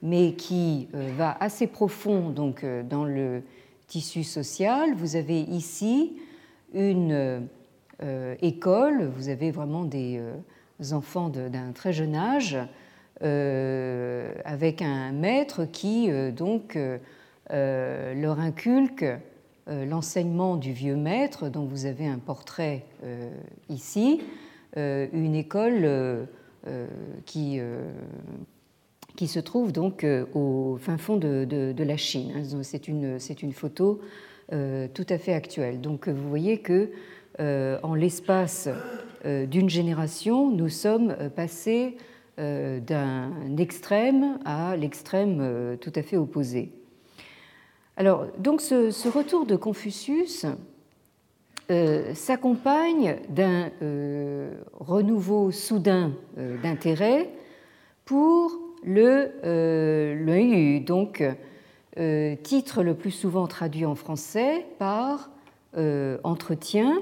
mais 0.01 0.33
qui 0.33 0.87
va 0.93 1.35
assez 1.39 1.65
profond 1.65 2.29
donc, 2.29 2.63
dans 2.87 3.03
le 3.03 3.41
tissu 3.87 4.23
social. 4.23 4.93
Vous 4.95 5.15
avez 5.15 5.41
ici 5.41 6.17
une 6.71 7.47
école, 8.43 9.05
vous 9.15 9.29
avez 9.29 9.49
vraiment 9.49 9.85
des 9.85 10.21
enfants 10.91 11.29
d'un 11.29 11.71
très 11.71 11.93
jeune 11.93 12.15
âge, 12.15 12.59
avec 13.21 14.83
un 14.83 15.11
maître 15.13 15.65
qui 15.65 16.11
donc 16.31 16.77
leur 17.49 18.39
inculque 18.39 19.03
euh, 19.03 19.17
l'enseignement 19.67 20.55
du 20.55 20.71
vieux 20.71 20.95
maître, 20.95 21.49
dont 21.49 21.65
vous 21.65 21.85
avez 21.85 22.07
un 22.07 22.19
portrait 22.19 22.85
euh, 23.03 23.29
ici, 23.69 24.21
euh, 24.77 25.07
une 25.13 25.35
école 25.35 26.27
qui, 27.25 27.59
se 29.27 29.39
trouve 29.39 29.71
donc 29.71 30.05
au 30.33 30.77
fin 30.81 30.97
fond 30.97 31.17
de, 31.17 31.83
la 31.83 31.97
Chine. 31.97 32.43
C'est 32.63 32.87
une, 32.87 33.17
une, 33.41 33.53
photo 33.53 34.01
tout 34.49 35.05
à 35.09 35.17
fait 35.17 35.33
actuel. 35.33 35.79
Donc 35.79 36.09
vous 36.09 36.27
voyez 36.27 36.59
que 36.59 36.91
en 37.39 37.95
l'espace 37.95 38.67
d'une 39.23 39.69
génération, 39.69 40.51
nous 40.51 40.67
sommes 40.67 41.15
passés 41.35 41.95
d'un 42.37 43.57
extrême 43.57 44.39
à 44.43 44.75
l'extrême 44.75 45.77
tout 45.79 45.93
à 45.95 46.01
fait 46.01 46.17
opposé. 46.17 46.76
Alors, 47.97 48.27
donc 48.37 48.61
ce, 48.61 49.09
retour 49.09 49.45
de 49.45 49.55
Confucius 49.55 50.45
s'accompagne 52.13 53.17
d'un 53.27 53.71
renouveau 54.73 55.51
soudain 55.51 56.13
d'intérêt 56.63 57.29
pour 58.05 58.51
le 58.83 59.31
euh, 59.43 60.79
donc 60.79 61.23
euh, 61.99 62.35
titre 62.43 62.83
le 62.83 62.93
plus 62.93 63.11
souvent 63.11 63.47
traduit 63.47 63.85
en 63.85 63.95
français 63.95 64.65
par 64.77 65.31
euh, 65.77 66.17
entretien, 66.23 67.01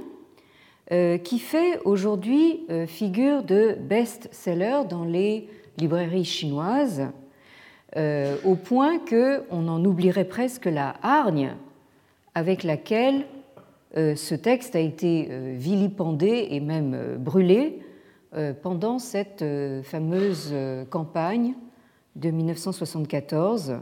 euh, 0.91 1.17
qui 1.17 1.39
fait 1.39 1.79
aujourd'hui 1.83 2.65
figure 2.87 3.43
de 3.43 3.75
best-seller 3.79 4.81
dans 4.89 5.03
les 5.03 5.49
librairies 5.77 6.25
chinoises, 6.25 7.07
au 7.95 8.55
point 8.55 8.99
qu'on 8.99 9.67
en 9.67 9.85
oublierait 9.85 10.25
presque 10.25 10.65
la 10.65 10.95
hargne 11.01 11.55
avec 12.33 12.63
laquelle 12.63 13.25
ce 13.95 14.35
texte 14.35 14.75
a 14.75 14.79
été 14.79 15.29
vilipendé 15.53 16.47
et 16.51 16.59
même 16.59 17.15
brûlé 17.17 17.79
pendant 18.61 18.99
cette 18.99 19.45
fameuse 19.83 20.53
campagne 20.89 21.55
de 22.15 22.31
1974, 22.31 23.77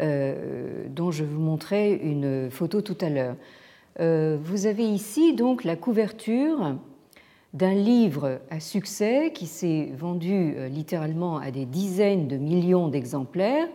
euh, 0.00 0.86
dont 0.88 1.10
je 1.10 1.24
vous 1.24 1.40
montrais 1.40 1.94
une 1.94 2.50
photo 2.50 2.82
tout 2.82 2.96
à 3.00 3.08
l'heure. 3.08 3.36
Euh, 4.00 4.38
vous 4.40 4.66
avez 4.66 4.84
ici 4.84 5.34
donc 5.34 5.64
la 5.64 5.76
couverture 5.76 6.76
d'un 7.54 7.74
livre 7.74 8.40
à 8.50 8.60
succès 8.60 9.32
qui 9.34 9.46
s'est 9.46 9.92
vendu 9.96 10.54
euh, 10.56 10.68
littéralement 10.68 11.38
à 11.38 11.50
des 11.50 11.66
dizaines 11.66 12.28
de 12.28 12.36
millions 12.36 12.88
d'exemplaires 12.88 13.68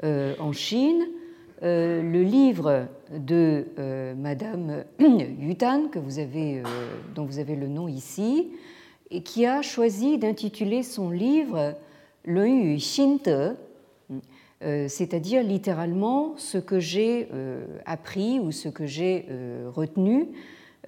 en 0.00 0.52
Chine. 0.52 1.08
le 1.60 2.22
livre 2.22 2.86
de 3.10 3.66
Madame 4.16 4.84
Yutan, 5.40 5.88
que 5.88 5.98
vous 5.98 6.20
avez, 6.20 6.62
dont 7.16 7.24
vous 7.24 7.40
avez 7.40 7.56
le 7.56 7.66
nom 7.66 7.88
ici, 7.88 8.52
et 9.10 9.24
qui 9.24 9.44
a 9.44 9.60
choisi 9.60 10.18
d'intituler 10.18 10.84
son 10.84 11.10
livre 11.10 11.74
Yu 12.26 12.76
Xinte, 12.76 13.28
euh, 14.64 14.88
c'est-à-dire 14.88 15.42
littéralement 15.42 16.34
ce 16.36 16.58
que 16.58 16.80
j'ai 16.80 17.28
euh, 17.32 17.64
appris 17.86 18.40
ou 18.40 18.50
ce 18.50 18.68
que 18.68 18.86
j'ai 18.86 19.26
euh, 19.30 19.70
retenu 19.72 20.28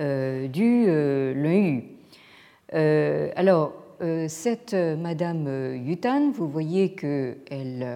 du 0.01 0.87
Yu. 0.87 2.00
Alors, 2.73 3.73
cette 4.29 4.75
Madame 4.75 5.77
Yutan, 5.85 6.31
vous 6.31 6.49
voyez 6.49 6.95
qu'elle 6.95 7.87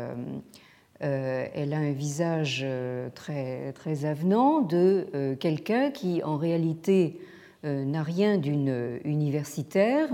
elle 1.00 1.72
a 1.72 1.78
un 1.78 1.92
visage 1.92 2.66
très, 3.14 3.72
très 3.72 4.04
avenant 4.04 4.60
de 4.60 5.36
quelqu'un 5.38 5.90
qui, 5.90 6.22
en 6.22 6.36
réalité, 6.36 7.20
n'a 7.62 8.02
rien 8.02 8.38
d'une 8.38 9.00
universitaire 9.04 10.08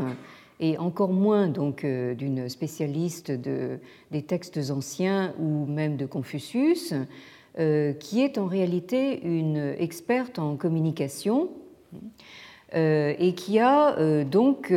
et 0.61 0.77
encore 0.79 1.13
moins 1.13 1.49
donc 1.49 1.85
euh, 1.85 2.15
d'une 2.15 2.49
spécialiste 2.49 3.31
de, 3.31 3.81
des 4.11 4.23
textes 4.23 4.71
anciens 4.71 5.35
ou 5.41 5.65
même 5.67 5.97
de 5.97 6.07
Confucius, 6.07 6.95
euh, 7.59 7.95
qui 7.95 8.21
est 8.21 8.39
en 8.39 8.47
réalité 8.47 9.23
une 9.25 9.75
experte 9.79 10.39
en 10.39 10.57
communication. 10.57 11.51
euh, 11.95 11.99
et 12.73 13.35
qui 13.37 13.59
a 13.59 14.25
donc 14.25 14.73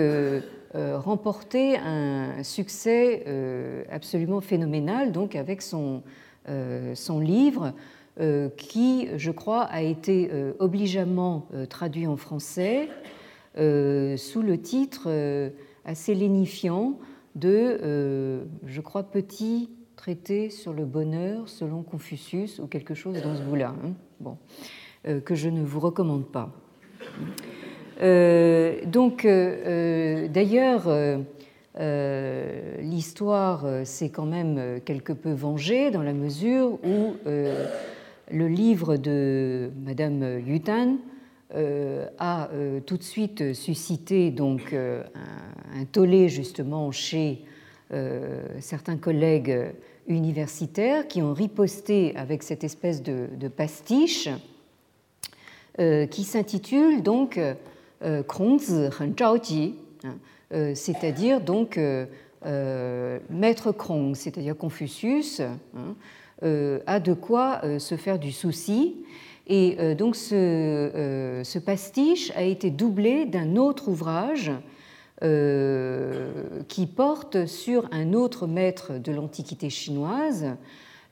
remporté 0.74 1.77
un 1.77 2.44
succès 2.44 3.24
absolument 3.92 4.42
phénoménal 4.42 5.12
donc 5.12 5.36
avec 5.36 5.62
son, 5.62 6.01
son 6.96 7.20
livre 7.20 7.74
qui, 8.58 9.08
je 9.16 9.32
crois, 9.32 9.64
a 9.64 9.82
été 9.82 10.32
obligeamment 10.60 11.48
traduit 11.70 12.08
en 12.08 12.18
français 12.18 12.90
sous 13.56 14.42
le 14.42 14.58
titre 14.60 15.08
assez 15.86 16.16
lénifiant 16.16 16.98
de, 17.36 17.79
euh, 17.82 18.44
je 18.66 18.82
crois, 18.82 19.03
petit 19.03 19.70
traité 19.96 20.50
sur 20.50 20.74
le 20.74 20.86
bonheur 20.86 21.50
selon 21.50 21.84
Confucius 21.84 22.60
ou 22.60 22.68
quelque 22.68 22.94
chose 22.94 23.22
dans 23.22 23.36
ce 23.36 23.42
goût-là, 23.42 23.74
hein. 23.84 23.92
bon, 24.20 24.38
euh, 25.08 25.20
que 25.20 25.36
je 25.36 25.50
ne 25.50 25.64
vous 25.64 25.79
recommande 25.79 26.25
pas. 26.25 26.51
Euh, 28.01 28.75
donc, 28.86 29.25
d'ailleurs, 29.25 30.90
l'histoire 32.82 33.66
s'est 33.84 34.10
quand 34.10 34.25
même 34.25 34.79
quelque 34.86 35.14
peu 35.14 35.32
vengée 35.32 35.92
dans 35.92 36.03
la 36.03 36.14
mesure 36.14 36.79
où 36.84 37.16
le 37.25 38.48
livre 38.48 38.98
de 38.98 39.72
Madame 39.86 40.40
Yutan 40.46 40.98
euh, 41.56 42.08
a 42.18 42.50
euh, 42.51 42.79
tout 42.79 42.98
de 42.98 43.03
suite 43.03 43.53
suscité 43.53 44.32
donc 44.32 44.74
euh, 44.74 45.03
un, 45.75 45.86
tollé 45.86 46.27
justement 46.27 46.92
chez 46.92 47.42
certains 48.60 48.98
collègues 48.98 49.56
universitaires 50.08 51.08
qui 51.08 51.22
ont 51.22 51.32
riposté 51.32 52.16
avec 52.16 52.42
cette 52.42 52.64
espèce 52.64 53.03
de, 53.03 53.48
pastiche 53.56 54.29
qui 55.77 56.24
s'intitule 56.24 57.03
donc 57.03 57.40
C'est-à-dire 60.75 61.42
donc 61.42 61.79
Maître 63.29 63.72
Krong, 63.72 64.16
c'est-à-dire 64.16 64.57
Confucius, 64.57 65.42
a 66.42 67.00
de 67.00 67.13
quoi 67.13 67.61
se 67.79 67.96
faire 67.96 68.20
du 68.20 68.31
souci 68.31 68.96
et 69.48 69.77
euh, 69.79 69.96
donc 69.96 70.18
euh, 70.31 71.44
ce, 71.44 71.59
pastiche 71.59 72.31
a 72.35 72.44
été 72.44 72.70
doublé 72.70 73.25
d'un 73.25 73.55
autre 73.57 73.89
ouvrage 73.89 74.51
euh, 75.22 76.61
qui 76.68 76.85
porte 76.85 77.46
sur 77.46 77.87
un 77.92 78.13
autre 78.13 78.48
maître 78.48 78.94
de 78.94 79.11
l'Antiquité 79.11 79.70
chinoise. 79.70 80.46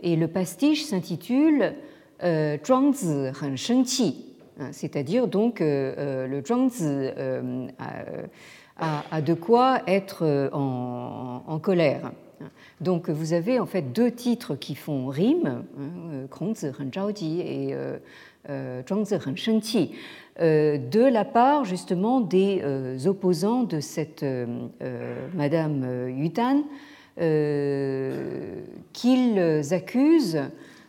Et 0.01 0.15
le 0.15 0.27
pastiche 0.27 0.83
s'intitule 0.83 1.75
Zhuangzi 2.23 3.29
Han 3.41 3.55
Shengqi, 3.55 4.30
c'est-à-dire 4.71 5.27
donc 5.27 5.59
le 5.59 6.41
Zhuangzi 6.45 7.09
a, 8.77 9.21
de 9.21 9.33
quoi 9.33 9.81
être 9.87 10.49
en 10.53 11.59
colère. 11.59 12.11
Donc 12.81 13.09
vous 13.09 13.33
avez 13.33 13.59
en 13.59 13.65
fait 13.65 13.93
deux 13.93 14.11
titres 14.11 14.55
qui 14.55 14.75
font 14.75 15.07
rime, 15.07 15.63
hein, 15.79 16.27
Krongzi 16.29 16.67
Hen 16.67 16.91
Zhaoji 16.93 17.41
et 17.41 17.73
euh, 17.73 17.97
euh, 18.49 18.81
Zhuangzi 18.87 19.15
Hen 19.15 19.37
Shengqi, 19.37 19.91
euh, 20.39 20.77
de 20.77 21.01
la 21.01 21.25
part 21.25 21.65
justement 21.65 22.21
des 22.21 22.63
opposants 23.05 23.63
de 23.63 23.79
cette 23.79 24.25
Madame 25.35 26.09
Yutan, 26.09 26.63
qu'ils 28.93 29.73
accusent 29.73 30.41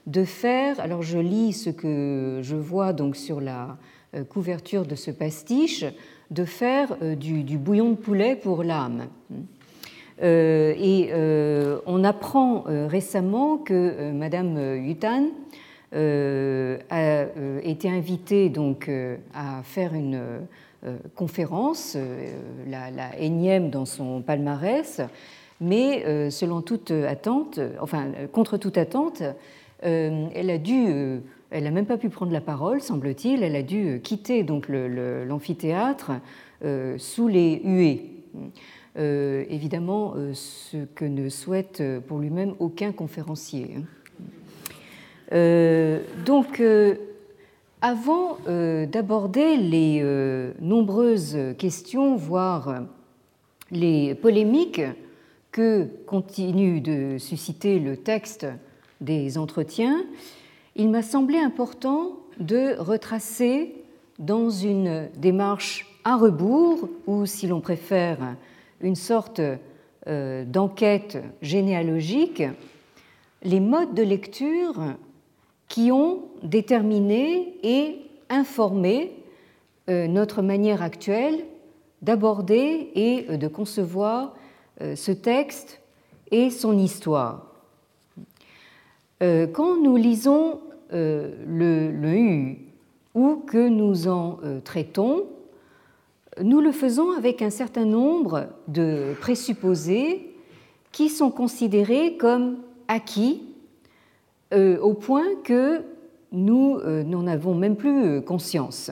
de 0.06 0.24
faire, 0.24 0.80
alors 0.80 1.02
je 1.02 1.18
lis 1.18 1.52
ce 1.52 1.70
que 1.70 2.40
je 2.42 2.56
vois 2.56 2.92
donc 2.92 3.16
sur 3.16 3.40
la 3.40 3.76
couverture 4.28 4.84
de 4.84 4.94
ce 4.94 5.10
pastiche, 5.10 5.84
de 6.30 6.44
faire 6.44 6.96
du, 7.16 7.44
du 7.44 7.58
bouillon 7.58 7.90
de 7.90 7.96
poulet 7.96 8.36
pour 8.36 8.62
l'âme. 8.62 9.06
Euh, 10.22 10.74
et 10.76 11.08
euh, 11.12 11.80
on 11.86 12.04
apprend 12.04 12.64
euh, 12.68 12.86
récemment 12.86 13.58
que 13.58 14.12
Madame 14.12 14.76
Yutan 14.84 15.30
a 15.94 17.26
été 17.62 17.90
invitée 17.90 18.48
donc 18.48 18.90
à 19.34 19.62
faire 19.62 19.92
une 19.92 20.22
conférence, 21.14 21.98
la, 22.66 23.18
énième 23.18 23.68
dans 23.68 23.84
son 23.84 24.22
palmarès, 24.22 25.02
mais 25.60 26.30
selon 26.30 26.62
toute 26.62 26.92
attente, 26.92 27.60
enfin 27.78 28.06
contre 28.32 28.56
toute 28.56 28.78
attente, 28.78 29.22
dû 29.82 31.20
elle 31.54 31.64
n'a 31.64 31.70
même 31.70 31.84
pas 31.84 31.98
pu 31.98 32.08
prendre 32.08 32.32
la 32.32 32.40
parole, 32.40 32.80
semble-t-il. 32.80 33.42
Elle 33.42 33.56
a 33.56 33.62
dû 33.62 34.00
quitter 34.02 34.42
donc 34.42 34.68
l'amphithéâtre 34.68 36.12
sous 36.96 37.28
les 37.28 37.60
huées. 37.64 38.12
Euh, 38.98 39.44
évidemment 39.48 40.12
euh, 40.16 40.34
ce 40.34 40.84
que 40.94 41.06
ne 41.06 41.30
souhaite 41.30 41.80
euh, 41.80 41.98
pour 42.00 42.18
lui-même 42.18 42.54
aucun 42.58 42.92
conférencier. 42.92 43.76
Hein. 43.78 43.84
donc, 46.26 46.62
avant 47.80 48.36
d'aborder 48.46 49.56
les 49.56 50.04
nombreuses 50.60 51.38
questions, 51.56 52.16
voire 52.16 52.82
les 53.70 54.14
polémiques 54.14 54.82
que 55.52 55.88
continue 56.06 56.82
de 56.82 57.16
susciter 57.16 57.78
le 57.78 57.96
texte 57.96 58.46
des 59.02 59.36
entretiens, 59.36 60.04
il 60.76 60.88
m'a 60.88 61.02
semblé 61.02 61.38
important 61.38 62.16
de 62.40 62.76
retracer 62.78 63.74
dans 64.18 64.48
une 64.48 65.10
démarche 65.16 65.86
à 66.04 66.16
rebours, 66.16 66.88
ou 67.06 67.26
si 67.26 67.46
l'on 67.46 67.60
préfère, 67.60 68.36
une 68.80 68.96
sorte 68.96 69.40
euh, 70.08 70.44
d'enquête 70.44 71.18
généalogique, 71.42 72.42
les 73.42 73.60
modes 73.60 73.94
de 73.94 74.02
lecture 74.02 74.80
qui 75.68 75.92
ont 75.92 76.22
déterminé 76.42 77.54
et 77.62 77.98
informé 78.28 79.12
euh, 79.90 80.06
notre 80.06 80.42
manière 80.42 80.82
actuelle 80.82 81.44
d'aborder 82.02 82.90
et 82.94 83.36
de 83.36 83.48
concevoir 83.48 84.34
euh, 84.80 84.96
ce 84.96 85.12
texte 85.12 85.80
et 86.30 86.50
son 86.50 86.78
histoire. 86.78 87.51
Quand 89.22 89.80
nous 89.80 89.96
lisons 89.96 90.60
le, 90.90 91.30
le 91.46 92.14
U 92.14 92.58
ou 93.14 93.36
que 93.46 93.68
nous 93.68 94.08
en 94.08 94.40
traitons, 94.64 95.26
nous 96.42 96.60
le 96.60 96.72
faisons 96.72 97.12
avec 97.12 97.40
un 97.40 97.50
certain 97.50 97.84
nombre 97.84 98.48
de 98.68 99.14
présupposés 99.20 100.34
qui 100.90 101.08
sont 101.08 101.30
considérés 101.30 102.16
comme 102.16 102.58
acquis 102.88 103.42
euh, 104.52 104.78
au 104.80 104.92
point 104.94 105.26
que 105.44 105.82
nous 106.30 106.76
euh, 106.76 107.02
n'en 107.04 107.26
avons 107.26 107.54
même 107.54 107.76
plus 107.76 108.04
euh, 108.04 108.20
conscience. 108.20 108.90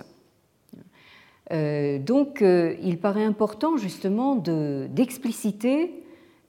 donc 1.50 2.42
il 2.42 2.98
paraît 3.00 3.24
important 3.24 3.76
justement 3.76 4.36
d'expliciter 4.36 6.04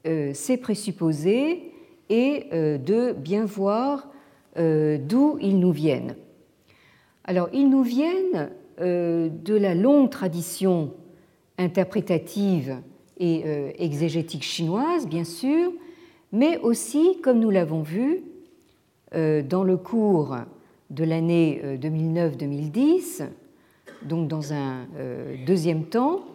ces 0.05 0.57
présupposés 0.57 1.70
et 2.11 2.47
de 2.51 3.13
bien 3.13 3.45
voir 3.45 4.09
d'où 4.57 5.37
ils 5.39 5.57
nous 5.57 5.71
viennent. 5.71 6.15
Alors 7.23 7.47
ils 7.53 7.69
nous 7.69 7.83
viennent 7.83 8.49
de 8.79 9.55
la 9.55 9.73
longue 9.73 10.09
tradition 10.09 10.91
interprétative 11.57 12.77
et 13.17 13.43
exégétique 13.77 14.43
chinoise, 14.43 15.07
bien 15.07 15.23
sûr, 15.23 15.71
mais 16.31 16.57
aussi, 16.59 17.19
comme 17.21 17.39
nous 17.39 17.49
l'avons 17.49 17.81
vu, 17.81 18.23
euh, 19.13 19.41
dans 19.41 19.63
le 19.63 19.75
cours 19.75 20.37
de 20.89 21.03
l'année 21.03 21.61
2009-2010, 21.81 23.21
euh, 23.21 23.25
donc 24.03 24.29
dans 24.29 24.53
un 24.53 24.85
euh, 24.97 25.35
deuxième 25.45 25.85
temps, 25.85 26.25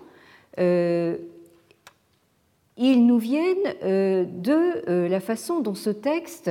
ils 2.77 3.07
nous 3.07 3.19
viennent 3.19 3.75
de 3.83 5.07
la 5.09 5.21
façon 5.21 5.61
dont 5.61 5.75
ce 5.75 5.91
texte, 5.91 6.51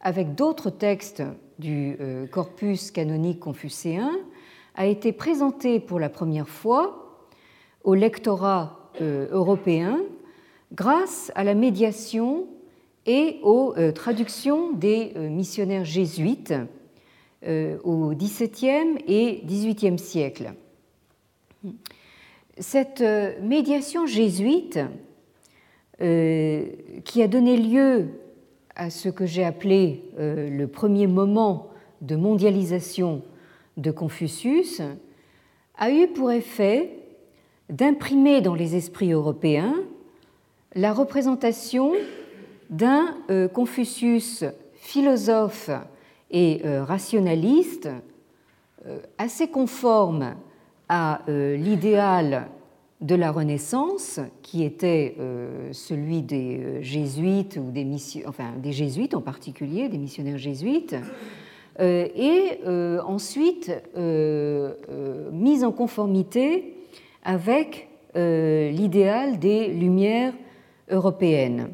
avec 0.00 0.34
d'autres 0.34 0.70
textes 0.70 1.22
du 1.58 1.96
corpus 2.32 2.90
canonique 2.90 3.40
confucéen, 3.40 4.10
a 4.74 4.86
été 4.86 5.12
présenté 5.12 5.80
pour 5.80 6.00
la 6.00 6.08
première 6.08 6.48
fois 6.48 7.22
au 7.84 7.94
lectorat 7.94 8.90
européen 9.00 10.00
grâce 10.72 11.30
à 11.34 11.44
la 11.44 11.54
médiation 11.54 12.46
et 13.06 13.38
aux 13.42 13.74
euh, 13.76 13.92
traductions 13.92 14.72
des 14.72 15.12
euh, 15.16 15.28
missionnaires 15.28 15.84
jésuites 15.84 16.54
euh, 17.46 17.78
au 17.84 18.12
XVIIe 18.14 18.98
et 19.06 19.42
XVIIIe 19.44 19.98
siècle. 19.98 20.52
Cette 22.58 23.04
médiation 23.42 24.06
jésuite, 24.06 24.78
qui 25.98 27.22
a 27.22 27.28
donné 27.28 27.56
lieu 27.56 28.08
à 28.74 28.90
ce 28.90 29.08
que 29.08 29.24
j'ai 29.24 29.44
appelé 29.44 30.04
le 30.18 30.66
premier 30.66 31.06
moment 31.06 31.68
de 32.02 32.16
mondialisation 32.16 33.22
de 33.76 33.90
Confucius, 33.90 34.82
a 35.78 35.90
eu 35.90 36.08
pour 36.08 36.30
effet 36.32 36.90
d'imprimer 37.68 38.40
dans 38.40 38.54
les 38.54 38.76
esprits 38.76 39.12
européens 39.12 39.74
la 40.74 40.92
représentation 40.92 41.92
d'un 42.70 43.16
euh, 43.30 43.48
Confucius 43.48 44.44
philosophe 44.74 45.70
et 46.30 46.62
euh, 46.64 46.84
rationaliste 46.84 47.88
euh, 48.86 48.98
assez 49.18 49.48
conforme 49.48 50.34
à 50.88 51.22
l'idéal 51.26 52.46
de 53.00 53.14
la 53.14 53.30
Renaissance, 53.30 54.20
qui 54.42 54.64
était 54.64 55.16
celui 55.72 56.22
des 56.22 56.82
jésuites 56.82 57.58
ou 57.58 57.70
des 57.70 57.86
enfin 58.26 58.52
des 58.56 58.72
jésuites 58.72 59.14
en 59.14 59.20
particulier, 59.20 59.88
des 59.90 59.98
missionnaires 59.98 60.38
jésuites, 60.38 60.96
et 61.78 62.58
ensuite 63.06 63.70
mise 65.30 65.62
en 65.62 65.72
conformité 65.72 66.74
avec 67.22 67.88
l'idéal 68.14 69.38
des 69.38 69.68
Lumières 69.68 70.32
européennes. 70.90 71.68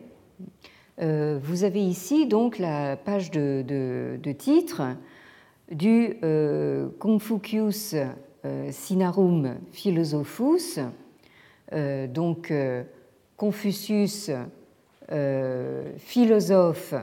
Euh, 1.00 1.38
vous 1.42 1.64
avez 1.64 1.82
ici 1.82 2.26
donc 2.26 2.58
la 2.58 2.96
page 2.96 3.30
de, 3.30 4.18
titre 4.38 4.82
du 5.70 6.16
euh, 6.22 6.88
Confucius 6.98 7.96
euh, 8.44 8.68
Sinarum 8.70 9.54
Philosophus, 9.72 10.78
donc 12.08 12.52
Confucius, 13.36 14.30
philosophe 15.98 16.94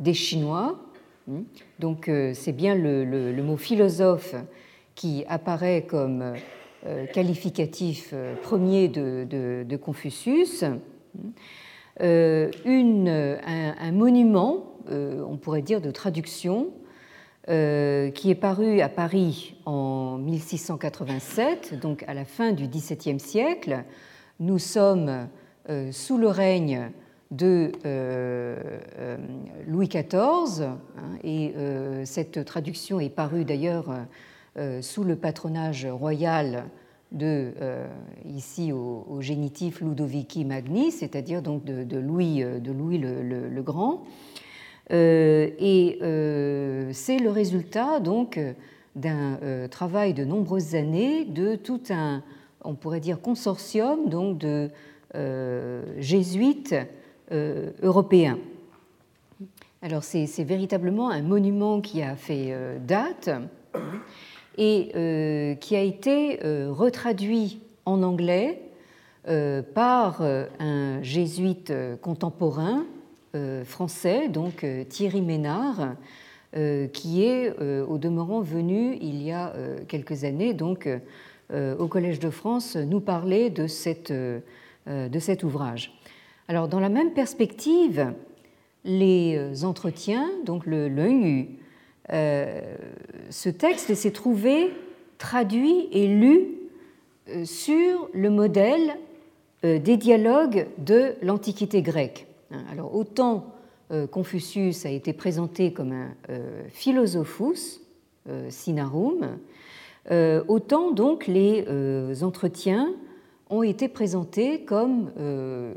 des 0.00 0.14
Chinois. 0.14 0.78
Hmm. 1.26 1.42
Donc 1.78 2.10
c'est 2.34 2.52
bien 2.52 2.74
le, 2.74 3.42
mot 3.42 3.56
philosophe 3.56 4.34
qui 4.94 5.24
apparaît 5.28 5.86
comme 5.88 6.34
qualificatif 7.12 8.14
premier 8.42 8.88
de, 8.88 9.76
Confucius. 9.76 10.64
Euh, 12.00 12.50
une, 12.64 13.08
un, 13.08 13.92
monument, 13.92 14.76
euh, 14.90 15.22
on 15.28 15.36
pourrait 15.36 15.62
dire 15.62 15.80
de 15.80 15.90
traduction, 15.90 16.70
euh, 17.48 18.10
qui 18.10 18.30
est 18.30 18.36
paru 18.36 18.80
à 18.80 18.88
Paris 18.88 19.56
en 19.66 20.18
1687, 20.18 21.78
donc 21.80 22.04
à 22.06 22.14
la 22.14 22.24
fin 22.24 22.52
du 22.52 22.68
XVIIe 22.68 23.20
siècle. 23.20 23.84
Nous 24.40 24.58
sommes 24.58 25.28
sous 25.92 26.18
le 26.18 26.26
règne 26.26 26.90
de 27.30 27.70
Louis 29.68 29.88
XIV, 29.88 30.62
hein, 30.62 31.18
et 31.22 31.54
cette 32.04 32.44
traduction 32.44 32.98
est 32.98 33.10
parue 33.10 33.44
d'ailleurs 33.44 33.94
sous 34.80 35.04
le 35.04 35.14
patronage 35.14 35.86
royal 35.86 36.64
de, 37.12 37.52
euh, 37.60 37.86
ici 38.24 38.72
au, 38.72 39.20
génitif 39.20 39.80
Ludovici 39.80 40.44
Magni, 40.44 40.90
c'est-à-dire 40.90 41.42
donc 41.42 41.64
de, 41.64 41.98
Louis, 41.98 42.42
euh, 42.42 42.58
de 42.58 42.72
Louis 42.72 42.98
le, 42.98 43.62
Grand. 43.62 44.04
Euh, 44.90 45.50
et 45.58 45.98
c'est 46.92 47.18
le 47.18 47.30
résultat 47.30 48.00
donc 48.00 48.38
d'un 48.96 49.38
travail 49.70 50.14
de 50.14 50.24
nombreuses 50.24 50.74
années 50.74 51.24
de 51.24 51.56
tout 51.56 51.80
un, 51.90 52.22
on 52.62 52.74
pourrait 52.74 53.00
dire, 53.00 53.20
consortium 53.20 54.08
donc 54.08 54.38
de 54.38 54.70
jésuites 55.98 56.74
européens. 57.82 58.38
Alors 59.82 60.04
c'est 60.04 60.44
véritablement 60.44 61.10
un 61.10 61.22
monument 61.22 61.80
qui 61.80 62.02
a 62.02 62.16
fait 62.16 62.54
date 62.86 63.30
et 64.58 64.92
euh, 64.94 65.54
qui 65.54 65.76
a 65.76 65.82
été 65.82 66.44
euh, 66.44 66.68
retraduit 66.70 67.60
en 67.84 68.02
anglais 68.02 68.60
euh, 69.28 69.62
par 69.62 70.22
un 70.22 71.02
jésuite 71.02 71.72
contemporain 72.00 72.84
français, 73.64 74.28
donc 74.28 74.66
Thierry 74.88 75.22
Ménard, 75.22 75.94
qui 76.92 77.24
est 77.24 77.50
au 77.60 77.98
demeurant 77.98 78.40
venu 78.40 78.98
il 79.00 79.22
y 79.22 79.32
a 79.32 79.54
quelques 79.88 80.24
années 80.24 80.52
donc 80.52 80.88
au 81.52 81.86
Collège 81.86 82.20
de 82.20 82.30
France 82.30 82.76
nous 82.76 83.00
parler 83.00 83.48
de, 83.48 83.66
cette, 83.66 84.12
cet 85.18 85.42
ouvrage. 85.44 85.98
Alors 86.48 86.68
dans 86.68 86.80
la 86.80 86.90
même 86.90 87.12
perspective, 87.12 88.12
les 88.84 89.64
entretiens, 89.64 90.28
donc 90.44 90.66
le, 90.66 90.88
le 90.88 91.46
euh, 92.10 92.60
ce 93.30 93.48
texte 93.48 93.94
s'est 93.94 94.10
trouvé 94.10 94.70
traduit 95.18 95.88
et 95.92 96.08
lu 96.08 96.48
euh, 97.28 97.44
sur 97.44 98.08
le 98.12 98.28
modèle 98.28 98.96
euh, 99.64 99.78
des 99.78 99.96
dialogues 99.96 100.66
de 100.78 101.14
l'Antiquité 101.22 101.80
grecque. 101.80 102.26
Hein, 102.52 102.64
alors 102.70 102.94
autant 102.94 103.54
Confucius 104.10 104.86
a 104.86 104.90
été 104.90 105.12
présenté 105.12 105.74
comme 105.74 105.92
un 105.92 106.14
philosophus, 106.70 107.82
sinarum, 108.48 109.38
autant 110.48 110.92
donc 110.92 111.26
les 111.26 111.66
entretiens 112.22 112.94
ont 113.50 113.62
été 113.62 113.88
présentés 113.88 114.64
comme 114.64 115.10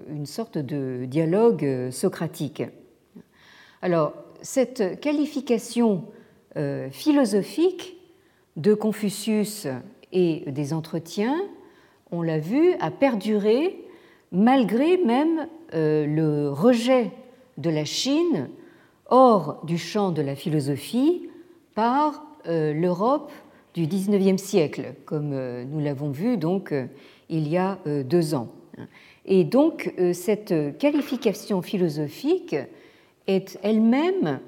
une 0.10 0.26
sorte 0.26 0.58
de 0.58 1.04
dialogue 1.06 1.90
socratique. 1.92 2.64
Alors, 3.82 4.14
cette 4.42 5.00
qualification 5.00 6.06
euh, 6.58 6.90
philosophique 6.90 7.98
de 8.56 8.74
Confucius 8.74 9.68
et 10.12 10.44
des 10.48 10.72
entretiens, 10.72 11.42
on 12.12 12.22
l'a 12.22 12.40
vu, 12.40 12.74
a 12.80 12.92
perduré 12.92 13.85
malgré 14.36 14.98
même 14.98 15.48
euh, 15.74 16.06
le 16.06 16.50
rejet 16.52 17.12
de 17.58 17.70
la 17.70 17.86
Chine 17.86 18.50
hors 19.08 19.62
du 19.66 19.78
champ 19.78 20.12
de 20.12 20.22
la 20.22 20.36
philosophie 20.36 21.30
par 21.74 22.26
euh, 22.48 22.74
l'Europe 22.74 23.32
du 23.74 23.88
XIXe 23.88 24.42
siècle, 24.42 24.94
comme 25.06 25.32
euh, 25.34 25.64
nous 25.66 25.80
l'avons 25.80 26.12
vu 26.12 26.38
donc 26.38 26.74
il 27.30 27.48
y 27.48 27.58
a 27.58 27.80
deux 28.04 28.36
ans. 28.36 28.50
Et 29.26 29.44
donc 29.44 29.92
cette 30.14 30.54
qualification 30.78 31.64
philosophique 31.64 32.56
est 33.26 33.58
elle-même 33.64 34.40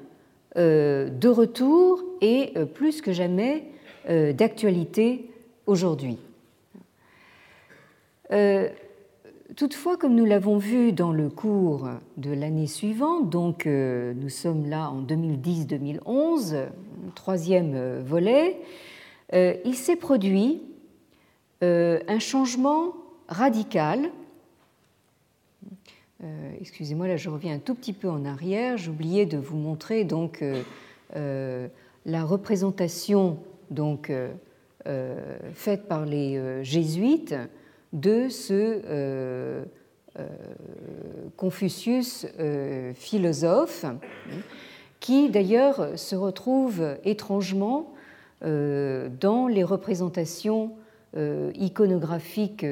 de 0.56 1.28
retour 1.28 2.04
et 2.22 2.54
plus 2.76 3.02
que 3.02 3.14
jamais 3.14 3.64
d'actualité 4.08 5.32
aujourd'hui. 5.66 6.20
Toutefois, 9.58 9.98
comme 9.98 10.14
nous 10.14 10.26
l'avons 10.26 10.60
vu 10.60 10.94
dans 10.94 11.12
le 11.12 11.30
cours 11.30 11.90
de 12.18 12.30
l'année 12.30 12.68
suivante, 12.68 13.32
donc 13.32 13.66
euh, 13.66 14.14
nous 14.14 14.30
sommes 14.30 14.70
là 14.70 14.92
en 14.92 15.02
2010-2011, 15.02 16.68
troisième 17.16 17.74
euh, 17.74 18.04
volet, 18.06 18.60
euh, 19.34 19.56
il 19.66 19.74
s'est 19.74 19.96
produit 19.96 20.62
un 21.64 22.20
changement 22.20 22.94
radical. 23.28 24.12
Excusez-moi, 26.62 27.08
là 27.08 27.18
je 27.18 27.32
reviens 27.32 27.56
un 27.56 27.60
tout 27.60 27.74
petit 27.74 27.94
peu 27.94 28.12
en 28.12 28.26
arrière. 28.26 28.78
J'oubliais 28.78 29.26
de 29.26 29.40
vous 29.40 29.58
montrer 29.58 30.04
donc 30.04 30.44
la 31.16 32.24
représentation 32.24 33.40
donc 33.72 34.12
faite 34.86 35.88
par 35.88 36.06
les 36.06 36.64
jésuites 36.64 37.34
de 37.94 38.30
ce 38.30 38.54
euh, 38.54 39.64
euh, 40.20 40.28
Confucius 41.36 42.26
euh, 42.40 42.94
philosophe, 42.94 43.86
qui 45.00 45.30
d'ailleurs 45.30 45.98
se 45.98 46.16
retrouve 46.16 46.98
étrangement 47.04 47.94
dans 48.42 49.48
les 49.48 49.64
représentations 49.64 50.74
iconographiques 51.16 52.66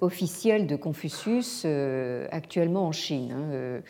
officielles 0.00 0.66
de 0.66 0.74
Confucius 0.74 1.64
actuellement 2.32 2.88
en 2.88 2.92
Chine. 2.92 3.32
Hein. 3.32 3.82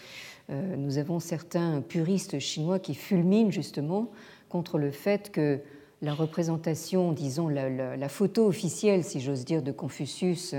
Nous 0.77 0.99
avons 0.99 1.21
certains 1.21 1.81
puristes 1.81 2.38
chinois 2.38 2.79
qui 2.79 2.95
fulminent 2.95 3.51
justement 3.51 4.11
contre 4.51 4.77
le 4.79 4.90
fait 4.90 5.33
que 5.33 5.61
la 6.03 6.15
représentation, 6.15 7.12
disons 7.12 7.49
la, 7.49 8.09
photo 8.09 8.47
officielle, 8.47 9.05
si 9.05 9.21
j'ose 9.21 9.45
dire, 9.45 9.62
de 9.62 9.71
Confucius 9.71 10.55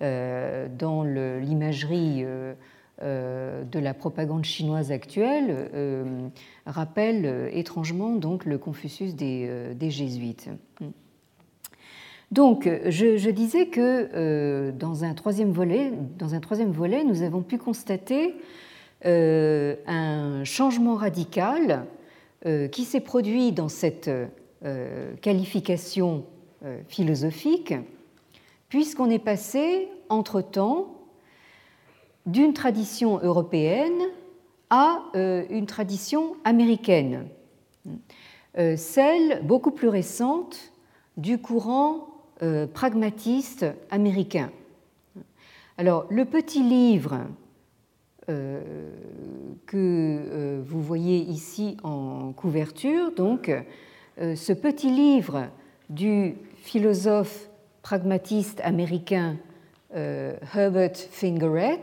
euh, 0.00 0.68
dans 0.78 1.02
l'imagerie 1.02 2.22
euh, 2.24 2.54
euh, 3.02 3.64
de 3.64 3.78
la 3.80 3.92
propagande 3.92 4.44
chinoise 4.44 4.92
actuelle 4.92 5.68
rappelle 6.64 7.50
étrangement 7.52 8.14
donc 8.14 8.44
le 8.44 8.56
Confucius 8.58 9.16
des, 9.16 9.90
jésuites. 9.90 10.48
Donc, 12.30 12.68
je, 12.88 13.30
disais 13.30 13.66
que 13.66 14.70
dans 14.70 15.04
un 15.04 15.14
troisième 15.14 15.50
volet, 15.50 15.90
nous 17.04 17.22
avons 17.22 17.42
pu 17.42 17.58
constater 17.58 18.36
un 19.04 20.44
changement 20.44 20.94
radical 20.94 21.86
qui 22.70 22.84
s'est 22.84 23.00
produit 23.00 23.50
dans 23.52 23.68
cette 23.68 24.10
qualification 25.20 26.24
euh, 26.64 26.80
philosophique, 26.88 27.74
puisqu'on 28.68 29.10
est 29.10 29.20
passé, 29.20 29.88
entre-temps, 30.08 30.96
d'une 32.26 32.52
tradition 32.52 33.20
européenne 33.22 34.02
à 34.68 35.04
euh, 35.14 35.44
une 35.50 35.66
tradition 35.66 36.34
américaine, 36.44 37.28
celle 38.76 39.40
beaucoup 39.44 39.70
plus 39.70 39.86
récente 39.86 40.72
du 41.16 41.38
courant 41.38 42.08
pragmatiste 42.74 43.66
américain. 43.88 44.50
Alors, 45.76 46.06
le 46.10 46.24
petit 46.24 46.64
livre 46.64 47.20
que 49.66 50.60
vous 50.66 50.82
voyez 50.82 51.18
ici 51.18 51.76
en 51.84 52.32
couverture, 52.32 53.12
donc, 53.12 53.48
euh, 53.48 53.60
ce 54.18 54.52
petit 54.52 54.90
livre 54.90 55.46
du 55.90 56.34
philosophe 56.56 57.48
pragmatiste 57.82 58.60
américain 58.64 59.36
euh, 59.94 60.34
Herbert 60.54 60.96
Fingeret, 60.96 61.82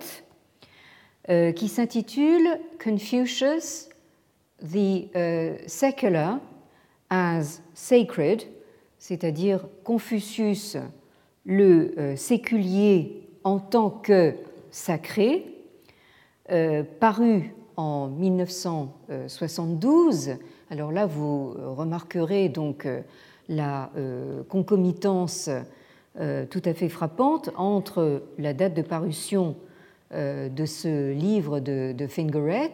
euh, 1.30 1.54
qui 1.54 1.70
s'intitule 1.70 2.60
Confucius, 2.84 3.88
the 4.62 5.08
Secular 5.66 6.42
as 7.10 7.62
Sacred, 7.74 8.44
c'est-à-dire 9.00 9.66
Confucius, 9.84 10.78
le 11.46 12.16
séculier 12.16 13.28
en 13.44 13.60
tant 13.60 13.90
que 13.90 14.36
sacré, 14.72 15.46
paru 17.00 17.54
en 17.78 18.08
1972 18.08 20.38
alors 20.72 20.92
là, 20.92 21.06
vous 21.06 21.54
euh, 21.58 21.70
remarquerez 21.70 22.50
donc 22.50 22.86
euh, 22.86 23.02
la 23.50 23.92
euh, 23.98 24.44
concomitance 24.50 25.50
tout 26.50 26.62
à 26.64 26.74
fait 26.74 26.88
frappante 26.88 27.50
entre 27.58 28.24
la 28.38 28.54
date 28.54 28.74
de 28.74 28.82
parution 28.82 29.58
de 30.14 30.66
ce 30.66 31.12
livre 31.12 31.60
de, 31.60 32.08
Fingeret 32.08 32.72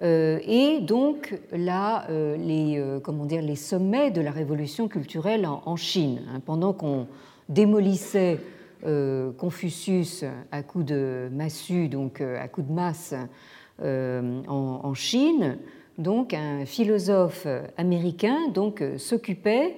et 0.00 0.78
donc 0.80 1.38
là, 1.52 2.06
les, 2.08 2.82
comment 3.02 3.26
dire, 3.26 3.42
les 3.42 3.56
sommets 3.56 4.10
de 4.10 4.22
la 4.22 4.30
révolution 4.30 4.88
culturelle 4.88 5.46
en, 5.46 5.76
Chine. 5.76 6.22
Hein. 6.32 6.40
pendant 6.46 6.72
qu'on 6.72 7.08
démolissait 7.50 8.38
Confucius 9.36 10.24
à 10.50 10.62
coups 10.62 10.86
de 10.86 11.28
massue, 11.30 11.88
donc 11.88 12.22
à 12.22 12.48
coups 12.48 12.68
de 12.68 12.72
masse 12.72 13.14
en 13.82 14.94
Chine, 14.94 15.58
donc 15.98 16.34
un 16.34 16.64
philosophe 16.66 17.46
américain, 17.76 18.48
donc 18.48 18.80
euh, 18.80 18.98
s'occupait 18.98 19.76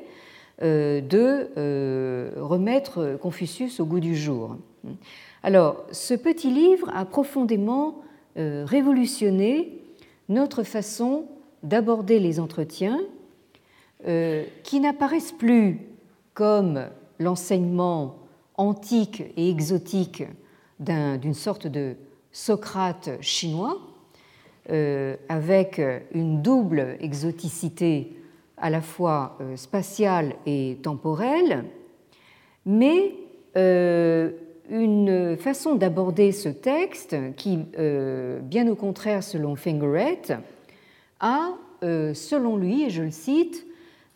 euh, 0.62 1.00
de 1.00 1.50
euh, 1.56 2.30
remettre 2.36 3.18
Confucius 3.20 3.80
au 3.80 3.86
goût 3.86 4.00
du 4.00 4.16
jour. 4.16 4.56
Alors, 5.42 5.84
ce 5.92 6.14
petit 6.14 6.50
livre 6.50 6.90
a 6.94 7.04
profondément 7.04 8.00
révolutionné 8.36 9.78
notre 10.28 10.64
façon 10.64 11.26
d'aborder 11.62 12.18
les 12.18 12.40
entretiens, 12.40 12.98
qui 14.62 14.80
n'apparaissent 14.80 15.32
plus 15.32 15.80
comme 16.34 16.86
l'enseignement 17.18 18.16
antique 18.56 19.22
et 19.36 19.48
exotique 19.48 20.24
d'une 20.80 21.34
sorte 21.34 21.66
de 21.66 21.94
Socrate 22.32 23.10
chinois, 23.20 23.78
euh, 23.78 23.93
avec 24.68 25.80
une 26.12 26.40
double 26.40 26.96
exoticité 27.00 28.16
à 28.56 28.70
la 28.70 28.80
fois 28.80 29.36
euh, 29.40 29.56
spatiale 29.56 30.36
et 30.46 30.78
temporelle, 30.82 31.64
mais 32.64 33.14
euh, 33.56 34.30
une 34.70 35.36
façon 35.36 35.74
d'aborder 35.74 36.32
ce 36.32 36.48
texte 36.48 37.14
qui, 37.36 37.58
bien 37.58 38.66
au 38.68 38.74
contraire, 38.74 39.22
selon 39.22 39.56
Fingeret, 39.56 40.22
a, 41.20 41.50
selon 41.82 42.56
lui, 42.56 42.84
et 42.84 42.90
je 42.90 43.02
le 43.02 43.10
cite, 43.10 43.66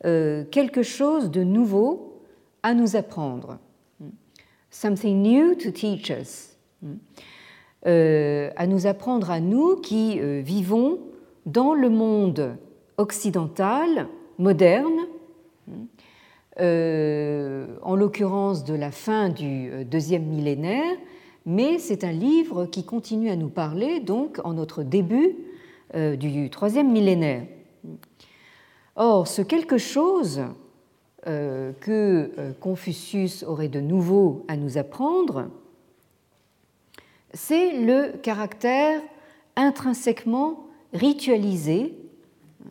quelque 0.02 0.82
chose 0.82 1.30
de 1.30 1.42
nouveau 1.42 2.22
à 2.62 2.72
nous 2.72 2.96
apprendre. 2.96 3.58
Something 4.70 5.22
new 5.22 5.54
to 5.54 5.70
teach 5.70 6.10
us. 6.10 6.56
Euh, 7.86 8.50
à 8.56 8.66
nous 8.66 8.88
apprendre 8.88 9.30
à 9.30 9.38
nous 9.38 9.76
qui 9.76 10.18
euh, 10.18 10.40
vivons 10.44 10.98
dans 11.46 11.74
le 11.74 11.88
monde 11.88 12.56
occidental 12.96 14.08
moderne, 14.36 15.06
euh, 16.58 17.66
en 17.82 17.94
l'occurrence 17.94 18.64
de 18.64 18.74
la 18.74 18.90
fin 18.90 19.28
du 19.28 19.84
deuxième 19.84 20.24
millénaire, 20.24 20.96
mais 21.46 21.78
c'est 21.78 22.02
un 22.02 22.10
livre 22.10 22.66
qui 22.66 22.84
continue 22.84 23.30
à 23.30 23.36
nous 23.36 23.48
parler 23.48 24.00
donc 24.00 24.40
en 24.42 24.54
notre 24.54 24.82
début 24.82 25.36
du 25.94 26.50
troisième 26.50 26.92
millénaire. 26.92 27.44
Or, 28.96 29.26
ce 29.26 29.40
quelque 29.40 29.78
chose 29.78 30.42
que 31.24 32.52
Confucius 32.60 33.42
aurait 33.44 33.68
de 33.68 33.80
nouveau 33.80 34.44
à 34.48 34.56
nous 34.58 34.76
apprendre, 34.76 35.48
c'est 37.32 37.72
le 37.72 38.16
caractère 38.18 39.00
intrinsèquement 39.56 40.66
ritualisé 40.92 41.94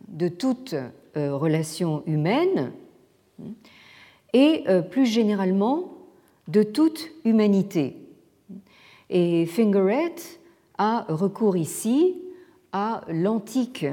de 0.08 0.28
toute 0.28 0.74
euh, 1.16 1.36
relation 1.36 2.02
humaine, 2.06 2.72
et 4.34 4.64
plus 4.90 5.06
généralement 5.06 5.94
de 6.48 6.62
toute 6.62 7.08
humanité. 7.24 7.96
Et 9.08 9.46
Fingeret 9.46 10.16
a 10.76 11.06
recours 11.08 11.56
ici 11.56 12.16
à 12.72 13.02
l'antique 13.08 13.86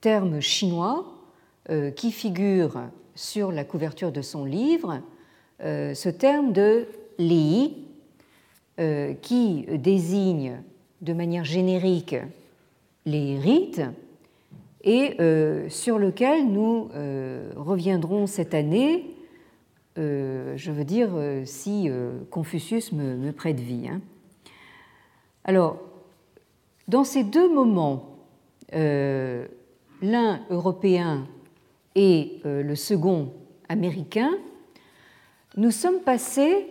terme 0.00 0.40
chinois 0.40 1.06
qui 1.96 2.12
figure 2.12 2.82
sur 3.14 3.50
la 3.50 3.64
couverture 3.64 4.12
de 4.12 4.22
son 4.22 4.44
livre, 4.44 5.00
ce 5.58 6.08
terme 6.08 6.52
de 6.52 6.86
Li, 7.18 7.86
qui 9.20 9.66
désigne 9.78 10.62
de 11.02 11.12
manière 11.12 11.44
générique 11.44 12.16
les 13.04 13.38
rites 13.38 13.82
et 14.84 15.16
euh, 15.20 15.68
sur 15.68 15.98
lequel 15.98 16.50
nous 16.50 16.90
euh, 16.94 17.52
reviendrons 17.56 18.26
cette 18.26 18.54
année, 18.54 19.14
euh, 19.98 20.54
je 20.56 20.72
veux 20.72 20.84
dire, 20.84 21.10
si 21.44 21.88
Confucius 22.30 22.92
me, 22.92 23.30
prête 23.32 23.60
vie. 23.60 23.88
Hein. 23.88 24.00
Alors, 25.44 25.78
dans 26.88 27.04
ces 27.04 27.24
deux 27.24 27.52
moments, 27.52 28.08
l'un 28.72 30.40
européen 30.50 31.26
et 31.94 32.40
le 32.44 32.74
second 32.74 33.32
américain, 33.68 34.30
nous 35.56 35.70
sommes 35.70 36.00
passés 36.00 36.66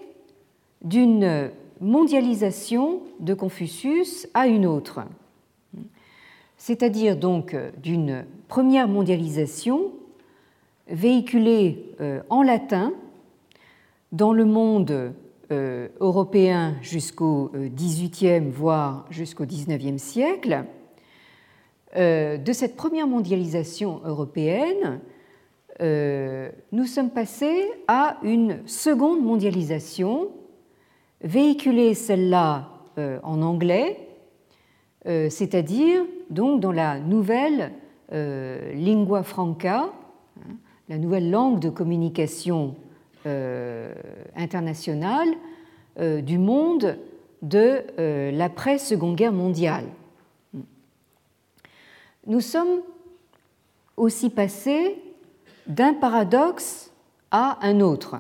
d'une 0.84 1.52
mondialisation 1.82 3.02
de 3.20 3.34
Confucius 3.34 4.28
à 4.34 4.48
une 4.48 4.66
autre 4.66 5.02
c'est-à-dire 6.62 7.18
donc 7.18 7.56
d'une 7.82 8.24
première 8.48 8.88
mondialisation 8.88 9.94
véhiculée 10.88 11.96
euh, 12.00 12.22
en 12.30 12.44
latin 12.44 12.94
dans 14.12 14.32
le 14.32 14.46
monde 14.46 15.12
euh, 15.52 15.88
européen 16.00 16.76
jusqu'au 16.84 17.52
XVIIIe, 17.56 18.46
euh, 18.46 18.52
voire 18.52 19.08
jusqu'au 19.10 19.46
XIXe 19.46 20.00
siècle. 20.00 20.66
De 21.96 22.54
cette 22.54 22.78
première 22.78 23.06
mondialisation 23.06 24.00
européenne, 24.06 25.02
nous 26.72 26.86
sommes 26.86 27.10
passés 27.10 27.70
à 27.90 28.18
une 28.24 28.66
seconde 28.66 29.22
mondialisation, 29.22 30.30
véhiculée 31.24 31.94
celle-là 31.94 32.70
en 33.24 33.42
anglais, 33.42 34.08
c'est-à-dire 35.06 36.04
donc 36.30 36.60
dans 36.60 36.72
la 36.72 37.00
nouvelle 37.00 37.72
euh, 38.14 38.74
lingua 38.74 39.24
franca, 39.24 39.90
hein, 40.38 40.56
la 40.90 40.98
nouvelle 40.98 41.32
langue 41.32 41.62
de 41.62 41.70
communication 41.70 42.76
euh, 43.26 43.94
internationale 44.36 45.30
euh, 45.98 46.20
du 46.20 46.38
monde 46.38 46.98
de 47.42 47.82
l'après-seconde 48.32 49.16
guerre 49.16 49.32
mondiale. 49.32 49.86
Nous 52.28 52.42
sommes 52.42 52.82
aussi 53.98 54.30
passés 54.30 55.02
d'un 55.66 55.94
paradoxe 55.94 56.92
à 57.32 57.58
un 57.66 57.80
autre. 57.80 58.18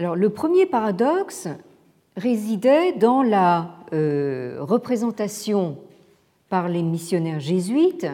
Le 0.00 0.28
premier 0.30 0.64
paradoxe 0.64 1.48
résidait 2.16 2.92
dans 2.92 3.22
la 3.22 3.76
représentation 3.92 5.76
par 6.48 6.68
les 6.68 6.82
missionnaires 6.82 7.40
jésuites 7.40 8.06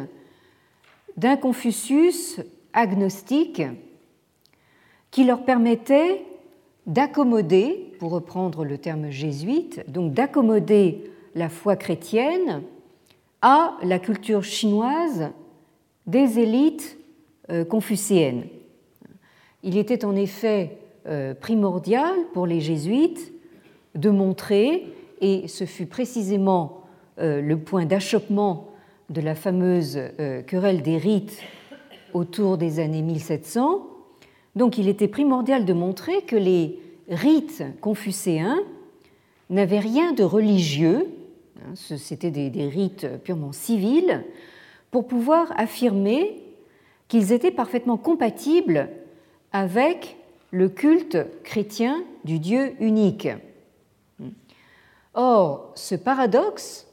d'un 1.16 1.36
Confucius 1.36 2.40
agnostique 2.72 3.62
qui 5.10 5.24
leur 5.24 5.44
permettait 5.44 6.24
d'accommoder, 6.86 7.92
pour 7.98 8.10
reprendre 8.10 8.64
le 8.64 8.78
terme 8.78 9.10
jésuite, 9.10 9.82
donc 9.90 10.12
d'accommoder 10.12 11.10
la 11.34 11.48
foi 11.48 11.76
chrétienne 11.76 12.62
à 13.42 13.76
la 13.82 13.98
culture 13.98 14.44
chinoise 14.44 15.30
des 16.06 16.38
élites 16.38 16.98
euh, 17.50 17.64
confucéennes. 17.64 18.44
Il 19.62 19.76
était 19.76 20.04
en 20.04 20.14
effet 20.14 20.72
euh, 20.72 20.85
primordial 21.40 22.14
pour 22.32 22.46
les 22.46 22.60
jésuites 22.60 23.32
de 23.94 24.10
montrer, 24.10 24.84
et 25.20 25.48
ce 25.48 25.64
fut 25.64 25.86
précisément 25.86 26.82
euh, 27.18 27.40
le 27.40 27.58
point 27.58 27.86
d'achoppement 27.86 28.68
de 29.08 29.20
la 29.20 29.34
fameuse 29.34 29.98
euh, 30.20 30.42
querelle 30.42 30.82
des 30.82 30.98
rites 30.98 31.40
autour 32.12 32.58
des 32.58 32.78
années 32.78 33.02
1700. 33.02 33.86
Donc 34.54 34.78
il 34.78 34.88
était 34.88 35.08
primordial 35.08 35.64
de 35.64 35.72
montrer 35.72 36.22
que 36.22 36.36
les 36.36 36.78
rites 37.08 37.64
confucéens 37.80 38.58
n'avaient 39.48 39.80
rien 39.80 40.12
de 40.12 40.24
religieux, 40.24 41.08
hein, 41.60 41.74
c'était 41.74 42.30
des, 42.30 42.68
rites 42.68 43.06
purement 43.22 43.52
civils, 43.52 44.24
pour 44.90 45.06
pouvoir 45.06 45.52
affirmer 45.56 46.42
qu'ils 47.08 47.32
étaient 47.32 47.50
parfaitement 47.50 47.96
compatibles 47.96 48.88
avec 49.52 50.16
le 50.56 50.70
culte 50.70 51.18
chrétien 51.42 52.02
du 52.24 52.38
Dieu 52.38 52.72
unique. 52.80 53.28
Or, 55.12 55.70
ce 55.74 55.94
paradoxe 55.94 56.86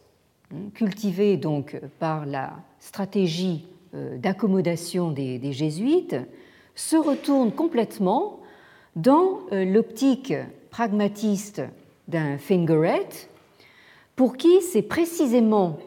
cultivé 0.74 1.38
donc 1.38 1.80
par 1.98 2.26
la 2.26 2.58
stratégie 2.82 3.66
euh, 3.96 4.18
d'accommodation 4.18 5.12
des, 5.12 5.54
jésuites, 5.54 6.18
se 6.76 6.98
retourne 6.98 7.54
complètement 7.54 8.42
dans 8.98 9.40
euh, 9.54 9.64
l'optique 9.64 10.34
pragmatiste 10.70 11.62
d'un 12.10 12.38
Fingeret, 12.38 13.08
pour 14.18 14.36
qui 14.36 14.62
c'est 14.62 14.82
précisément 14.82 15.80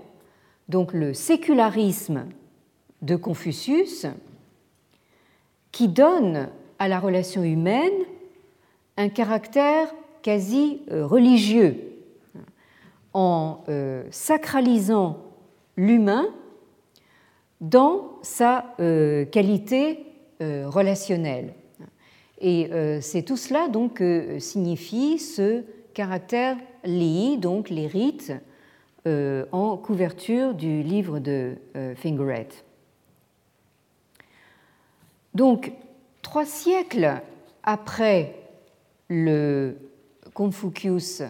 donc 0.71 0.95
le 0.95 1.13
sécularisme 1.13 2.25
de 3.03 3.17
Confucius 3.17 4.07
qui 5.73 5.89
donne 5.89 6.49
à 6.79 6.89
la 6.89 6.99
relation 6.99 7.43
humaine 7.43 7.93
un 8.97 9.09
caractère 9.09 9.89
quasi 10.23 10.81
euh, 10.91 11.07
religieux 11.07 11.77
en 13.13 13.65
euh, 13.69 14.05
sacralisant 14.11 15.23
l'humain 15.77 16.27
dans 17.61 18.19
sa 18.23 18.75
euh, 18.81 19.25
qualité 19.25 20.03
relationnelle. 20.39 21.55
Et 22.43 22.69
c'est 23.01 23.23
tout 23.23 23.39
cela 23.39 23.69
donc 23.69 23.95
que 23.95 24.39
signifie 24.39 25.19
ce 25.19 25.65
caractère 25.95 26.59
li, 26.85 27.39
donc 27.39 27.71
les 27.71 27.87
rites, 27.87 28.35
en 29.07 29.79
couverture 29.79 30.53
du 30.53 30.83
livre 30.83 31.21
de 31.21 31.55
Fingeret. 31.95 32.49
Donc, 35.33 35.73
trois 36.27 36.45
siècles 36.45 37.23
après 37.63 38.35
le 39.09 39.77
Confucius 40.35 41.23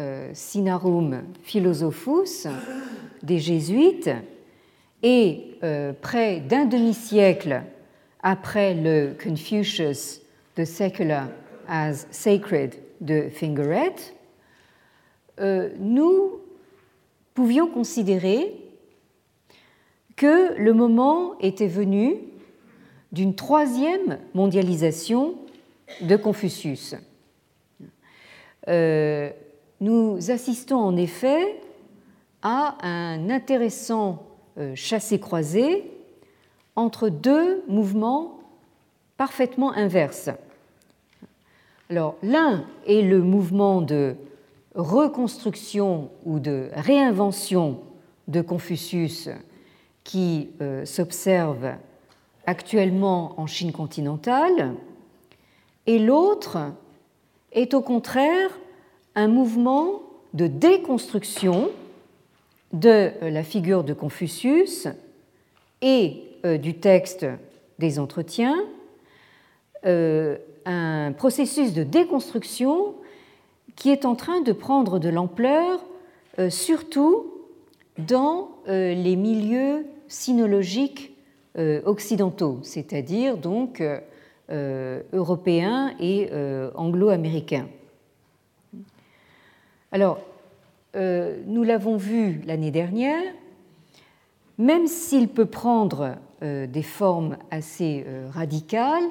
euh, 0.00 0.30
Sinarum 0.32 1.22
Philosophus 1.42 2.46
des 3.22 3.40
Jésuites 3.40 4.08
et 5.02 5.58
euh, 5.62 5.92
près 5.92 6.40
d'un 6.40 6.64
demi-siècle 6.64 7.62
après 8.22 8.72
le 8.72 9.14
Confucius 9.22 10.22
the 10.56 10.64
Secular 10.64 11.28
as 11.68 12.06
Sacred 12.10 12.74
de 13.02 13.28
Fingeret, 13.28 13.96
euh, 15.40 15.68
nous 15.78 16.40
pouvions 17.34 17.66
considérer 17.66 18.54
que 20.16 20.54
le 20.58 20.72
moment 20.72 21.38
était 21.38 21.68
venu 21.68 22.16
d'une 23.12 23.34
troisième 23.34 24.18
mondialisation 24.34 25.34
de 26.00 26.16
Confucius 26.16 26.94
nous 29.80 30.30
assistons 30.30 30.78
en 30.78 30.96
effet 30.96 31.60
à 32.42 32.76
un 32.82 33.30
intéressant 33.30 34.26
euh, 34.58 34.74
chassé-croisé 34.74 35.90
entre 36.76 37.08
deux 37.08 37.62
mouvements 37.68 38.40
parfaitement 39.16 39.72
inverses. 39.72 40.30
Alors, 41.90 42.16
l'un 42.22 42.64
est 42.86 43.02
le 43.02 43.22
mouvement 43.22 43.80
de 43.80 44.14
reconstruction 44.74 46.10
ou 46.24 46.38
de 46.38 46.68
réinvention 46.74 47.80
de 48.28 48.40
Confucius 48.40 49.28
qui 50.04 50.50
euh, 50.60 50.84
s'observe 50.84 51.72
actuellement 52.48 53.38
en 53.38 53.46
Chine 53.46 53.72
continentale, 53.72 54.74
et 55.86 55.98
l'autre 55.98 56.56
est 57.52 57.74
au 57.74 57.82
contraire 57.82 58.58
un 59.14 59.28
mouvement 59.28 60.00
de 60.32 60.46
déconstruction 60.46 61.68
de 62.72 62.88
euh, 63.22 63.30
la 63.30 63.42
figure 63.42 63.84
de 63.84 63.92
Confucius 63.92 64.88
et 65.82 66.22
euh, 66.46 66.56
du 66.56 66.78
texte 66.78 67.26
des 67.78 67.98
entretiens, 67.98 68.56
un 69.84 71.12
processus 71.16 71.72
de 71.72 71.82
déconstruction 71.84 72.94
qui 73.76 73.90
est 73.90 74.04
en 74.06 74.16
train 74.16 74.40
de 74.40 74.52
prendre 74.52 74.98
de 74.98 75.08
l'ampleur, 75.08 75.78
surtout 76.48 77.32
dans 77.96 78.50
les 78.66 79.14
milieux 79.14 79.86
sinologiques 80.08 81.12
occidentaux, 81.84 82.60
c'est-à-dire 82.62 83.36
donc 83.36 83.82
européens 84.50 85.94
et 85.98 86.30
anglo-américains. 86.74 87.68
Alors, 89.90 90.20
nous 90.94 91.62
l'avons 91.64 91.96
vu 91.96 92.40
l'année 92.46 92.70
dernière, 92.70 93.22
même 94.58 94.88
s'il 94.88 95.28
peut 95.28 95.46
prendre 95.46 96.16
euh, 96.42 96.66
des 96.66 96.82
formes 96.82 97.36
assez 97.50 98.04
euh, 98.06 98.28
radicales, 98.30 99.08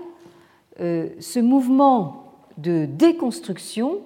euh, 0.79 1.09
ce 1.19 1.39
mouvement 1.39 2.33
de 2.57 2.85
déconstruction, 2.85 4.01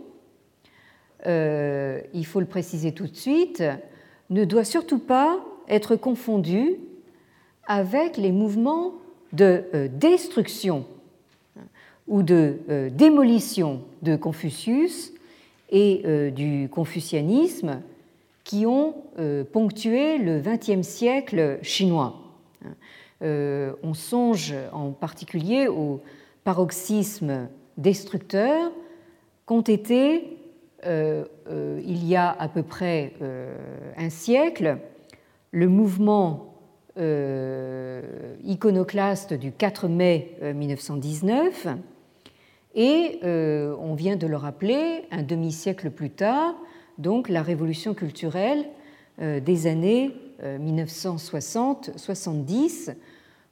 il 1.24 2.26
faut 2.26 2.40
le 2.40 2.48
préciser 2.48 2.94
tout 2.94 3.06
de 3.06 3.16
suite, 3.16 3.64
ne 4.32 4.44
doit 4.44 4.64
surtout 4.64 4.98
pas 4.98 5.40
être 5.68 5.96
confondu 5.96 6.80
avec 7.68 8.18
les 8.18 8.32
mouvements 8.32 8.94
de 9.34 9.64
destruction 9.94 10.86
ou 12.08 12.24
de 12.24 12.58
démolition 12.92 13.82
de 14.02 14.16
Confucius 14.16 15.14
et 15.70 16.32
du 16.32 16.68
confucianisme 16.70 17.82
qui 18.44 18.66
ont 18.66 18.96
euh, 19.20 19.44
ponctué 19.44 20.18
le 20.18 20.40
XXe 20.40 20.86
siècle 20.86 21.60
chinois. 21.62 22.16
Euh, 23.22 23.74
on 23.84 23.94
songe 23.94 24.54
en 24.72 24.92
particulier 24.92 25.68
au 25.68 26.02
paroxysme 26.44 27.50
destructeur 27.78 28.72
qu'ont 29.46 29.62
été, 29.62 30.38
euh, 30.86 31.24
il 31.86 32.06
y 32.08 32.16
a 32.16 32.30
à 32.32 32.48
peu 32.48 32.64
près 32.64 33.14
un 33.98 34.10
siècle, 34.10 34.78
le 35.52 35.68
mouvement 35.68 36.51
iconoclaste 38.44 39.34
du 39.34 39.52
4 39.52 39.88
mai 39.88 40.38
1919 40.42 41.68
et, 42.76 43.20
on 43.24 43.96
vient 43.96 44.16
de 44.16 44.28
le 44.28 44.38
rappeler, 44.38 45.04
un 45.12 45.24
demi-siècle 45.24 45.90
plus 45.90 46.10
tard, 46.10 46.56
donc 46.98 47.30
la 47.30 47.42
révolution 47.42 47.94
culturelle 47.94 48.66
euh, 49.22 49.40
des 49.40 49.68
années 49.68 50.12
1960-70, 50.44 52.90
euh, 52.90 52.94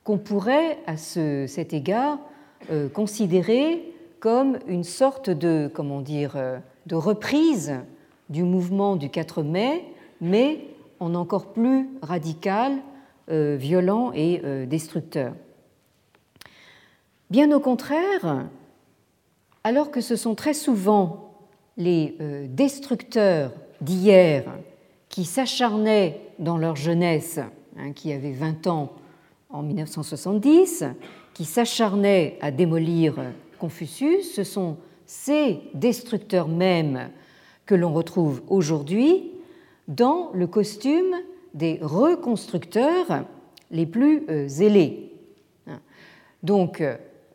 qu'on 0.04 0.18
pourrait 0.18 0.80
à 0.88 0.98
cet 0.98 1.74
égard 1.74 2.18
euh, 2.72 2.90
considérer 2.90 3.94
comme 4.20 4.58
une 4.68 4.84
sorte 4.84 5.30
de, 5.30 5.72
comment 5.74 6.02
dire, 6.02 6.36
de 6.88 6.96
reprise 6.96 7.76
du 8.30 8.44
mouvement 8.44 8.98
du 8.98 9.10
4 9.10 9.44
mai, 9.44 9.86
mais 10.20 10.66
en 11.00 11.16
encore 11.16 11.54
plus 11.54 11.88
radical, 12.02 12.74
violent 13.30 14.12
et 14.14 14.42
destructeur. 14.68 15.34
Bien 17.30 17.52
au 17.52 17.60
contraire, 17.60 18.48
alors 19.64 19.92
que 19.92 20.02
ce 20.02 20.16
sont 20.16 20.34
très 20.34 20.56
souvent 20.56 21.30
les 21.78 22.16
euh, 22.22 22.48
destructeurs 22.50 23.52
d'hier 23.82 24.46
qui 25.10 25.26
s'acharnaient 25.26 26.22
dans 26.40 26.58
leur 26.58 26.76
jeunesse, 26.76 27.40
hein, 27.78 27.94
qui 27.94 28.12
avaient 28.14 28.32
20 28.32 28.68
ans 28.68 28.94
en 29.50 29.62
1970, 29.62 30.86
qui 31.34 31.46
s'acharnaient 31.46 32.38
à 32.42 32.52
démolir 32.52 33.16
Confucius, 33.60 34.34
ce 34.34 34.44
sont 34.44 34.78
ces 35.06 35.60
destructeurs 35.74 36.48
mêmes 36.48 37.10
que 37.66 37.76
l'on 37.76 37.94
retrouve 37.94 38.42
aujourd'hui 38.48 39.32
dans 39.88 40.32
le 40.34 40.48
costume 40.48 41.16
des 41.54 41.80
reconstructeurs 41.82 43.26
les 43.72 43.86
plus 43.86 44.24
euh, 44.30 44.48
zélés. 44.48 45.14
Donc, 46.44 46.82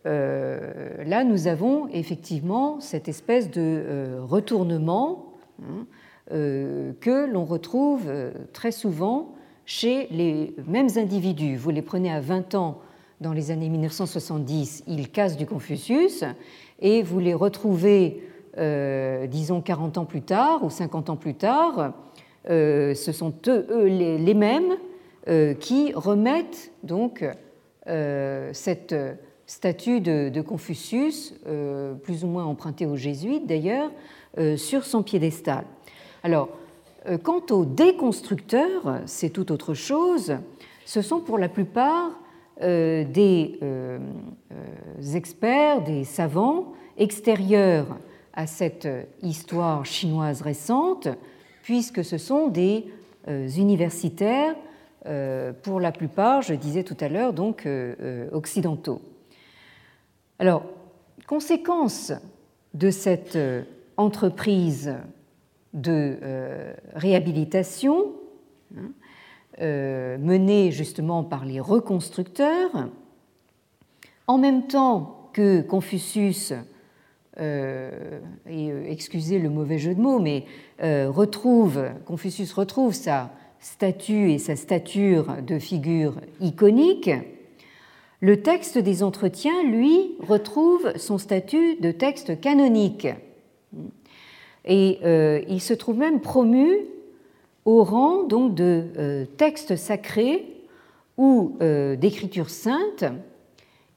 euh, 0.07 1.03
là, 1.05 1.25
nous 1.25 1.47
avons 1.47 1.89
effectivement 1.89 2.81
cette 2.81 3.09
espèce 3.09 3.51
de 3.51 3.61
euh, 3.61 4.21
retournement 4.23 5.33
hein, 5.62 5.87
euh, 6.33 6.93
que 7.01 7.31
l'on 7.31 7.45
retrouve 7.45 8.11
très 8.53 8.73
souvent 8.73 9.35
chez 9.65 10.09
les 10.11 10.55
mêmes 10.67 10.91
individus. 10.97 11.57
Vous 11.57 11.71
les 11.71 11.83
prenez 11.83 12.12
à 12.12 12.21
20 12.21 12.55
ans 12.55 12.81
dans 13.21 13.33
les 13.33 13.51
années 13.51 13.71
1970, 13.71 14.85
ils 14.87 15.11
cassent 15.11 15.39
du 15.39 15.47
Confucius, 15.47 16.25
et 16.81 17.03
vous 17.03 17.21
les 17.21 17.33
retrouvez, 17.33 18.23
disons, 19.31 19.62
40 19.62 19.97
ans 19.97 20.05
plus 20.05 20.21
tard 20.21 20.62
ou 20.65 20.69
50 20.69 21.11
ans 21.11 21.17
plus 21.17 21.35
tard, 21.35 21.95
ce 22.49 23.12
sont 23.12 23.34
eux, 23.49 23.86
les, 23.86 24.34
mêmes 24.34 24.76
qui 25.61 25.92
remettent 25.95 26.72
donc 26.82 27.24
cette 28.53 28.95
statue 29.47 30.01
de, 30.01 30.40
Confucius, 30.40 31.34
euh, 31.47 31.95
plus 31.95 32.24
ou 32.24 32.28
moins 32.28 32.45
empruntée 32.45 32.86
aux 32.86 32.97
jésuites 32.97 33.47
d'ailleurs, 33.47 33.90
euh, 34.38 34.57
sur 34.57 34.84
son 34.84 35.03
piédestal. 35.03 35.64
Alors, 36.22 36.49
euh, 37.07 37.18
quant 37.18 37.42
aux 37.51 37.64
déconstructeurs, 37.64 39.01
c'est 39.07 39.30
tout 39.30 39.53
autre 39.53 39.74
chose. 39.74 40.36
Ce 40.84 41.03
sont 41.03 41.20
pour 41.20 41.38
la 41.38 41.49
plupart 41.49 42.11
des 42.61 43.59
experts, 45.12 45.82
des 45.82 46.05
savants 46.05 46.72
extérieurs 46.97 47.99
à 48.32 48.47
cette 48.47 48.86
histoire 49.22 49.84
chinoise 49.84 50.40
récente, 50.40 51.09
puisque 51.65 52.05
ce 52.05 52.19
sont 52.19 52.47
des 52.47 52.87
universitaires, 53.27 54.55
pour 55.62 55.81
la 55.81 55.93
plupart, 55.93 56.43
je 56.43 56.55
disais 56.55 56.85
tout 56.85 56.97
à 57.01 57.09
l'heure, 57.09 57.33
donc 57.33 57.67
occidentaux. 58.33 59.01
Alors, 60.39 60.65
conséquence 61.27 62.12
de 62.75 62.91
cette 62.91 63.37
euh, 63.37 63.62
entreprise 63.97 64.95
de 65.73 66.19
euh, 66.23 66.75
réhabilitation 66.95 68.12
hein, 68.77 68.91
euh, 69.61 70.19
menée 70.19 70.73
justement 70.73 71.25
par 71.25 71.45
les 71.45 71.61
reconstructeurs, 71.61 72.89
en 74.27 74.39
même 74.39 74.67
temps 74.67 75.31
que 75.33 75.62
Confucius, 75.62 76.53
et 77.41 78.70
excusez 78.89 79.39
le 79.39 79.51
mauvais 79.51 79.78
jeu 79.78 79.95
de 79.95 80.01
mots, 80.01 80.18
mais 80.18 80.45
retrouve, 80.80 81.85
Confucius 82.07 82.53
retrouve 82.53 82.93
sa 82.93 83.30
statue 83.61 84.30
et 84.30 84.39
sa 84.39 84.57
stature 84.57 85.37
de 85.43 85.59
figure 85.59 86.14
iconique, 86.41 87.11
le 88.20 88.41
texte 88.41 88.78
des 88.78 89.03
entretiens, 89.03 89.62
lui, 89.64 90.16
retrouve 90.26 90.97
son 90.97 91.18
statut 91.18 91.76
de 91.76 91.91
texte 91.91 92.41
canonique. 92.41 93.09
Et 94.64 94.99
euh, 95.05 95.43
il 95.49 95.61
se 95.61 95.74
trouve 95.74 95.99
même 95.99 96.20
promu 96.20 96.87
au 97.66 97.85
rang 97.85 98.22
donc 98.22 98.55
de 98.55 98.85
euh, 98.97 99.24
texte 99.37 99.76
sacré 99.76 100.47
ou 101.18 101.57
euh, 101.61 101.97
d'écriture 101.97 102.49
sainte. 102.49 103.05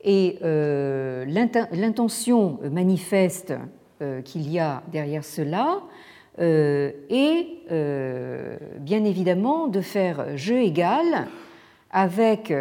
Et 0.09 0.39
l'intention 0.41 2.59
manifeste 2.71 3.53
qu'il 4.23 4.49
y 4.49 4.57
a 4.57 4.81
derrière 4.89 5.25
cela 5.25 5.81
est 6.39 7.47
bien 8.79 9.03
évidemment 9.03 9.67
de 9.67 9.81
faire 9.81 10.37
jeu 10.37 10.61
égal 10.61 11.27
avec 11.91 12.53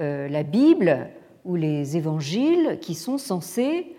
euh, 0.00 0.28
la 0.28 0.42
Bible 0.42 1.08
ou 1.44 1.56
les 1.56 1.96
évangiles 1.96 2.78
qui 2.80 2.94
sont 2.94 3.18
censés 3.18 3.94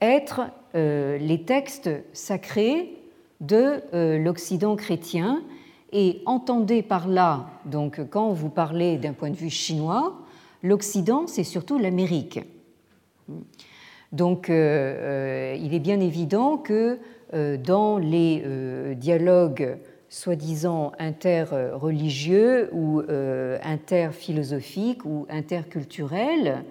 être 0.00 0.42
euh, 0.74 1.18
les 1.18 1.42
textes 1.42 1.90
sacrés 2.12 2.96
de 3.40 3.82
euh, 3.92 4.18
l'Occident 4.18 4.76
chrétien. 4.76 5.42
Et 5.92 6.22
entendez 6.26 6.82
par 6.82 7.06
là, 7.06 7.50
donc 7.66 8.00
quand 8.08 8.32
vous 8.32 8.48
parlez 8.48 8.96
d'un 8.96 9.12
point 9.12 9.30
de 9.30 9.36
vue 9.36 9.50
chinois, 9.50 10.14
l'Occident, 10.62 11.26
c'est 11.26 11.44
surtout 11.44 11.78
l'Amérique. 11.78 12.40
Donc 14.12 14.48
il 14.48 14.54
est 14.54 15.82
bien 15.82 16.00
évident 16.00 16.58
que 16.58 16.98
dans 17.32 17.98
les 17.98 18.94
dialogues 18.96 19.78
soi-disant 20.12 20.92
interreligieux 20.98 22.68
ou 22.72 23.00
euh, 23.00 23.58
interphilosophiques 23.62 25.06
ou 25.06 25.26
interculturels. 25.30 26.64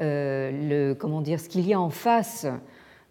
Euh, 0.00 0.92
comment 0.96 1.22
ce 1.24 1.48
qu'il 1.48 1.64
y 1.68 1.74
a 1.74 1.80
en 1.80 1.90
face 1.90 2.44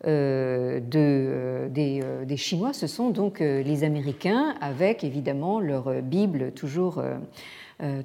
euh, 0.06 0.82
de, 0.82 1.70
des, 1.70 2.04
des, 2.26 2.38
Chinois, 2.38 2.74
ce 2.74 2.86
sont 2.86 3.12
donc 3.12 3.40
les 3.40 3.86
Américains, 3.86 4.56
avec 4.60 5.06
évidemment 5.06 5.62
leur 5.62 6.02
Bible 6.02 6.52
toujours, 6.52 7.02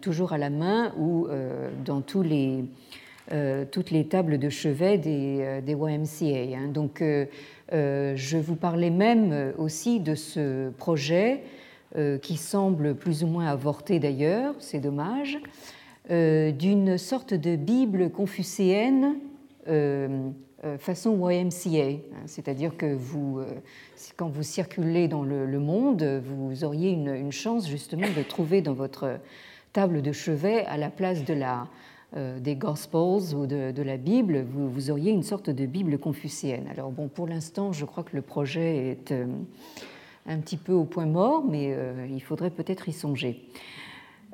toujours 0.01 0.33
à 0.33 0.39
la 0.39 0.51
main 0.51 0.93
ou 0.99 1.29
dans 1.85 2.01
tous 2.01 2.23
les, 2.23 2.65
toutes 3.71 3.91
les 3.91 4.07
tables 4.07 4.39
de 4.39 4.49
chevet 4.49 4.99
des, 4.99 5.61
des 5.65 5.73
YMCA. 5.73 6.57
Hein. 6.57 6.69
Donc, 6.73 7.03
je 7.03 8.37
vous 8.37 8.57
parlais 8.57 8.91
même 8.91 9.53
aussi 9.59 10.01
de 10.01 10.15
ce 10.15 10.71
projet 10.71 11.43
qui 12.23 12.37
semble 12.37 12.95
plus 12.95 13.23
ou 13.25 13.27
moins 13.27 13.47
avorté 13.49 13.99
d'ailleurs, 13.99 14.55
c'est 14.59 14.81
dommage, 14.81 15.39
d'une 16.09 16.99
sorte 16.99 17.35
de 17.35 17.57
Bible 17.57 18.11
confucéenne 18.11 19.17
euh, 20.67 20.79
façon 20.79 21.31
YMCA, 21.31 21.91
hein, 21.91 22.23
c'est-à-dire 22.25 22.77
que 22.79 22.87
vous, 22.87 23.41
euh, 23.41 23.45
quand 24.17 24.29
vous 24.29 24.43
circulez 24.43 25.07
dans 25.07 25.23
le, 25.23 25.59
monde, 25.59 26.03
vous 26.25 26.65
auriez 26.65 26.91
une, 26.91 27.31
chance 27.31 27.69
justement 27.69 28.07
de 28.17 28.23
trouver 28.23 28.63
dans 28.63 28.73
votre 28.73 29.19
table 29.77 30.01
de 30.01 30.13
chevet, 30.13 30.65
à 30.65 30.79
la 30.79 30.89
place 30.89 31.23
de 31.25 31.35
la, 31.35 31.69
euh, 32.17 32.41
des 32.41 32.57
Gospels 32.57 33.35
ou 33.35 33.47
de, 33.47 33.83
la 33.83 33.99
Bible, 33.99 34.47
vous, 34.49 34.91
auriez 34.91 35.13
une 35.13 35.23
sorte 35.23 35.51
de 35.51 35.67
Bible 35.67 35.99
confucéenne. 35.99 36.67
Alors 36.73 36.91
bon, 36.91 37.09
pour 37.09 37.27
l'instant, 37.27 37.73
je 37.73 37.85
crois 37.85 38.03
que 38.03 38.17
le 38.17 38.23
projet 38.23 38.89
est 38.89 39.13
un 40.27 40.39
petit 40.39 40.57
peu 40.57 40.73
au 40.73 40.85
point 40.85 41.05
mort, 41.05 41.45
mais 41.45 41.77
il 42.11 42.23
faudrait 42.23 42.49
peut-être 42.49 42.89
y 42.89 42.93
songer. 42.93 43.45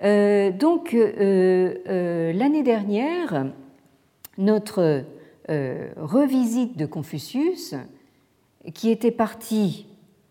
donc, 0.00 0.92
l'année 0.94 2.62
dernière, 2.62 3.46
notre 4.38 5.04
euh, 5.50 5.88
revisite 5.96 6.76
de 6.78 6.86
Confucius, 6.86 7.74
qui 8.74 8.90
était 8.90 9.10
partie 9.10 9.88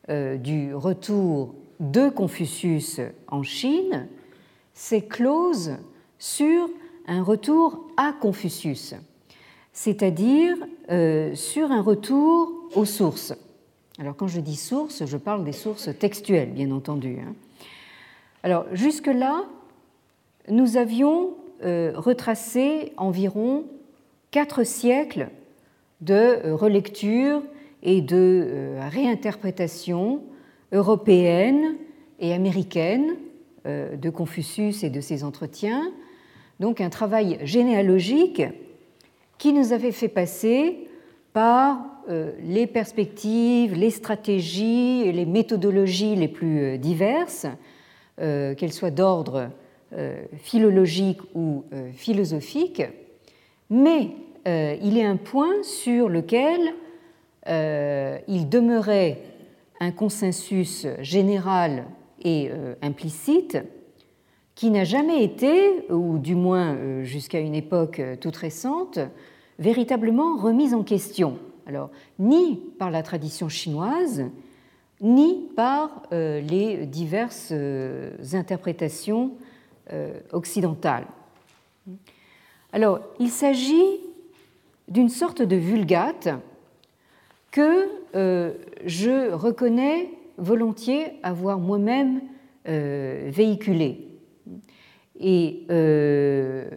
euh, 0.10 0.38
du 0.38 0.74
retour 0.74 1.54
de 1.82 2.08
Confucius 2.08 3.02
en 3.28 3.44
Chine, 3.44 4.08
s'est 4.82 5.02
close 5.02 5.74
sur 6.18 6.68
un 7.08 7.22
retour 7.22 7.88
à 7.98 8.14
Confucius, 8.20 8.96
c'est-à-dire 9.74 10.56
euh, 10.90 11.36
sur 11.36 11.72
un 11.72 11.82
retour 11.82 12.52
aux 12.76 12.86
sources. 12.86 13.34
Alors 14.00 14.16
quand 14.16 14.28
je 14.28 14.40
dis 14.40 14.56
sources, 14.56 15.06
je 15.06 15.18
parle 15.18 15.44
des 15.44 15.52
sources 15.52 15.90
textuelles, 16.00 16.52
bien 16.52 16.72
entendu. 16.72 17.20
Hein. 17.20 17.36
Alors 18.44 18.66
jusque-là, 18.72 19.46
nous 20.50 20.78
avions 20.78 21.36
retracé 21.64 22.92
environ 22.98 23.66
quatre 24.32 24.64
siècles 24.64 25.30
de 26.00 26.14
euh, 26.14 26.56
relecture 26.56 27.44
et 27.84 28.02
de 28.02 28.48
euh, 28.48 28.90
réinterprétation 28.90 30.24
européenne 30.72 31.76
et 32.20 32.34
américaine 32.34 33.12
euh, 33.12 33.31
de 33.66 34.10
Confucius 34.10 34.84
et 34.84 34.90
de 34.90 35.02
ses 35.02 35.24
entretiens, 35.24 35.92
donc 36.60 36.82
un 36.82 36.90
travail 36.90 37.40
généalogique 37.44 38.44
qui 39.38 39.54
nous 39.54 39.74
avait 39.74 39.92
fait 39.92 40.08
passer 40.08 40.88
par 41.34 41.80
les 42.40 42.68
perspectives, 42.68 43.76
les 43.76 43.92
stratégies 43.92 45.04
et 45.06 45.12
les 45.12 45.26
méthodologies 45.26 46.16
les 46.16 46.28
plus 46.28 46.78
diverses, 46.78 47.46
qu'elles 48.18 48.74
soient 48.74 48.92
d'ordre 48.92 49.50
philologique 50.42 51.22
ou 51.36 51.64
philosophique, 51.94 52.84
mais 53.70 54.12
euh, 54.48 54.76
il 54.82 54.98
est 54.98 55.06
un 55.06 55.18
point 55.18 55.64
sur 55.64 56.10
lequel 56.10 56.74
euh, 57.48 58.18
il 58.28 58.50
demeurait 58.50 59.20
un 59.80 59.92
consensus 59.92 60.88
général 61.00 61.86
et 62.22 62.50
euh, 62.50 62.76
implicite 62.82 63.58
qui 64.56 64.70
n'a 64.70 64.84
jamais 64.84 65.24
été, 65.24 65.92
ou 65.92 66.20
du 66.20 66.36
moins 66.36 67.04
jusqu'à 67.04 67.40
une 67.40 67.56
époque 67.56 68.02
toute 68.20 68.36
récente, 68.36 69.00
véritablement 69.58 70.38
remis 70.38 70.74
en 70.76 70.84
question. 70.84 71.40
Alors, 71.66 71.90
ni 72.20 72.58
par 72.78 72.92
la 72.92 73.02
tradition 73.02 73.50
chinoise, 73.50 74.26
ni 75.00 75.50
par 75.56 76.04
les 76.12 76.86
diverses 76.86 77.54
interprétations 78.34 79.32
occidentales. 80.32 81.08
Alors, 82.74 83.00
il 83.20 83.30
s'agit 83.30 84.00
d'une 84.88 85.10
sorte 85.10 85.42
de 85.42 85.56
vulgate 85.56 86.30
que 87.52 87.90
euh, 88.16 88.54
je 88.86 89.32
reconnais 89.32 90.10
volontiers 90.42 91.20
avoir 91.24 91.60
moi-même 91.60 92.22
euh, 92.68 93.30
véhiculé. 93.32 94.08
Et 95.20 95.66
euh, 95.70 96.70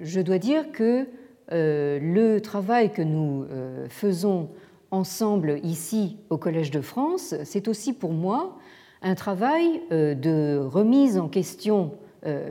je 0.00 0.20
dois 0.20 0.38
dire 0.38 0.72
que 0.72 1.06
le 1.50 2.40
travail 2.40 2.92
que 2.92 3.00
nous 3.00 3.46
faisons 3.88 4.50
ensemble 4.90 5.60
ici 5.62 6.18
au 6.28 6.36
Collège 6.36 6.70
de 6.70 6.82
France, 6.82 7.34
c'est 7.44 7.68
aussi 7.68 7.94
pour 7.94 8.12
moi 8.12 8.58
un 9.00 9.14
travail 9.14 9.80
de 9.90 10.58
remise 10.58 11.16
en 11.16 11.28
question 11.28 11.92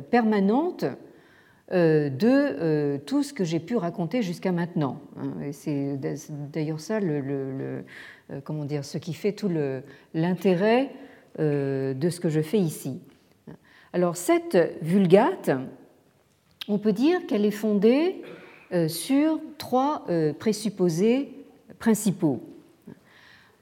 permanente 0.09 0.83
euh, 0.83 0.95
de 1.71 2.29
euh, 2.29 2.97
tout 3.05 3.23
ce 3.23 3.33
que 3.33 3.43
j'ai 3.43 3.59
pu 3.59 3.75
raconter 3.75 4.21
jusqu'à 4.21 4.53
maintenant. 4.53 5.01
Hein. 5.17 5.33
C'est 5.51 5.97
d'ailleurs 5.97 6.79
ça 6.79 6.99
le, 7.01 7.83
euh, 8.31 8.41
comment 8.43 8.63
dire, 8.63 8.85
ce 8.85 8.97
qui 8.97 9.13
fait 9.13 9.33
tout 9.33 9.51
l'intérêt 10.13 10.91
de 11.39 12.09
ce 12.09 12.19
que 12.19 12.29
je 12.29 12.41
fais 12.41 12.57
ici. 12.57 12.99
Alors 13.93 14.17
cette 14.17 14.57
vulgate, 14.81 15.51
on 16.67 16.79
peut 16.79 16.93
dire 16.93 17.27
qu'elle 17.27 17.45
est 17.45 17.51
fondée 17.51 18.23
sur 18.87 19.39
trois 19.59 20.05
présupposés 20.39 21.29
principaux. 21.77 22.41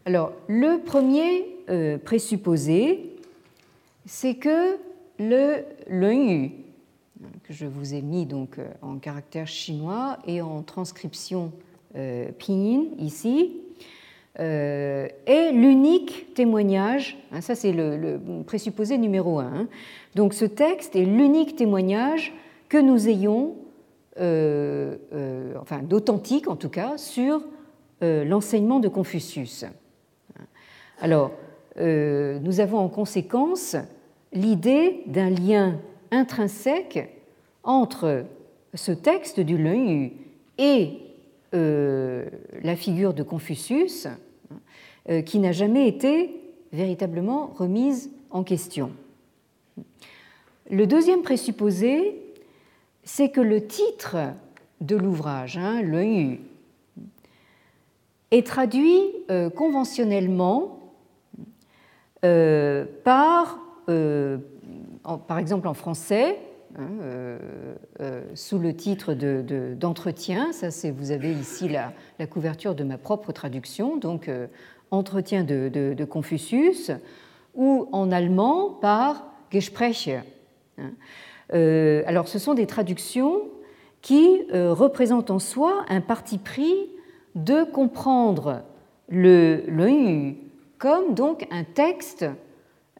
Alors 0.06 0.32
le 0.48 0.78
premier 0.84 2.00
présupposé, 2.06 3.18
c'est 4.06 4.36
que 4.36 4.78
le 5.20 5.66
Yu 5.90 6.65
que 7.44 7.54
je 7.54 7.66
vous 7.66 7.94
ai 7.94 8.02
mis 8.02 8.26
donc 8.26 8.60
euh, 8.60 8.68
en 8.82 8.98
caractère 8.98 9.48
chinois 9.48 10.18
et 10.28 10.42
en 10.42 10.62
transcription 10.64 11.52
euh, 11.96 12.32
pinyin 12.38 12.86
ici, 13.00 13.62
euh, 14.40 15.08
est 15.26 15.52
l'unique 15.52 16.34
témoignage, 16.34 17.18
hein, 17.32 17.42
ça 17.42 17.56
c'est 17.56 17.72
le, 17.72 18.20
présupposé 18.46 18.98
numéro 18.98 19.40
un, 19.40 19.54
hein. 19.54 19.68
donc 20.16 20.34
ce 20.34 20.46
texte 20.46 20.96
est 20.96 21.06
l'unique 21.06 21.56
témoignage 21.56 22.34
que 22.68 22.78
nous 22.78 23.08
ayons, 23.08 23.56
enfin 24.18 25.84
d'authentique 25.84 26.48
en 26.48 26.56
tout 26.56 26.70
cas, 26.70 26.98
sur 26.98 27.42
l'enseignement 28.02 28.80
de 28.80 28.88
Confucius. 28.88 29.66
Alors, 31.00 31.32
nous 31.78 32.60
avons 32.60 32.80
en 32.80 32.88
conséquence 32.88 33.76
l'idée 34.34 35.04
d'un 35.08 35.30
lien 35.30 35.80
intrinsèque 36.12 37.15
entre 37.66 38.26
ce 38.74 38.92
texte 38.92 39.40
du 39.40 39.58
Lun 39.58 40.10
et 40.58 41.00
euh, 41.54 42.26
la 42.64 42.76
figure 42.76 43.14
de 43.14 43.24
Confucius, 43.24 44.08
euh, 45.10 45.22
qui 45.22 45.40
n'a 45.40 45.52
jamais 45.52 45.88
été 45.88 46.42
véritablement 46.72 47.48
remise 47.48 48.12
en 48.30 48.44
question. 48.44 48.92
Le 50.70 50.88
deuxième 50.88 51.22
présupposé, 51.22 52.22
c'est 53.04 53.30
que 53.30 53.42
le 53.42 53.66
titre 53.66 54.18
de 54.82 54.96
l'ouvrage, 54.96 55.58
hein, 55.58 55.82
Yu, 55.82 56.40
est 58.32 58.46
traduit 58.46 59.02
euh, 59.30 59.50
conventionnellement 59.50 60.72
par, 63.04 63.60
par 65.28 65.38
exemple 65.38 65.68
en 65.68 65.76
français, 65.76 66.40
Hein, 66.78 66.90
euh, 67.04 67.38
euh, 68.02 68.22
sous 68.34 68.60
le 68.60 68.76
titre 68.76 69.14
d'entretien. 69.14 70.52
Ça, 70.52 70.72
c'est 70.72 70.92
vous 70.92 71.12
avez 71.12 71.32
ici 71.32 71.70
la, 71.70 71.94
couverture 72.28 72.76
de 72.76 72.84
ma 72.84 72.98
propre 72.98 73.32
traduction, 73.32 73.96
donc 73.96 74.28
euh, 74.28 74.48
entretien 74.92 75.46
de, 75.46 76.06
Confucius, 76.10 76.92
ou 77.54 77.88
en 77.94 78.12
allemand 78.12 78.72
par 78.82 79.26
Gespräche. 79.52 80.10
Hein. 80.78 80.92
alors, 82.06 82.28
ce 82.28 82.40
sont 82.40 82.54
des 82.54 82.68
traductions 82.68 83.44
qui 84.02 84.42
représentent 84.52 85.32
en 85.32 85.40
soi 85.40 85.86
un 85.88 86.02
parti 86.02 86.38
pris 86.38 86.90
de 87.36 87.64
comprendre 87.64 88.64
le, 89.08 89.64
le 89.68 90.34
comme 90.78 91.14
donc 91.14 91.48
un 91.52 91.64
texte, 91.64 92.26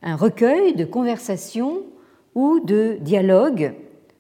un 0.02 0.16
recueil 0.16 0.76
de 0.76 0.86
conversations 0.86 1.84
ou 2.36 2.60
de 2.60 2.98
dialogue 3.00 3.74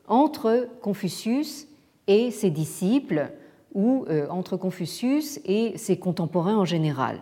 entre 0.08 0.68
Confucius 0.82 1.68
et 2.08 2.32
ses 2.32 2.50
disciples 2.50 3.30
ou 3.74 4.06
euh, 4.10 4.28
entre 4.30 4.58
Confucius 4.58 5.40
et 5.46 5.78
ses 5.78 5.98
contemporains 5.98 6.58
en 6.58 6.66
général. 6.66 7.22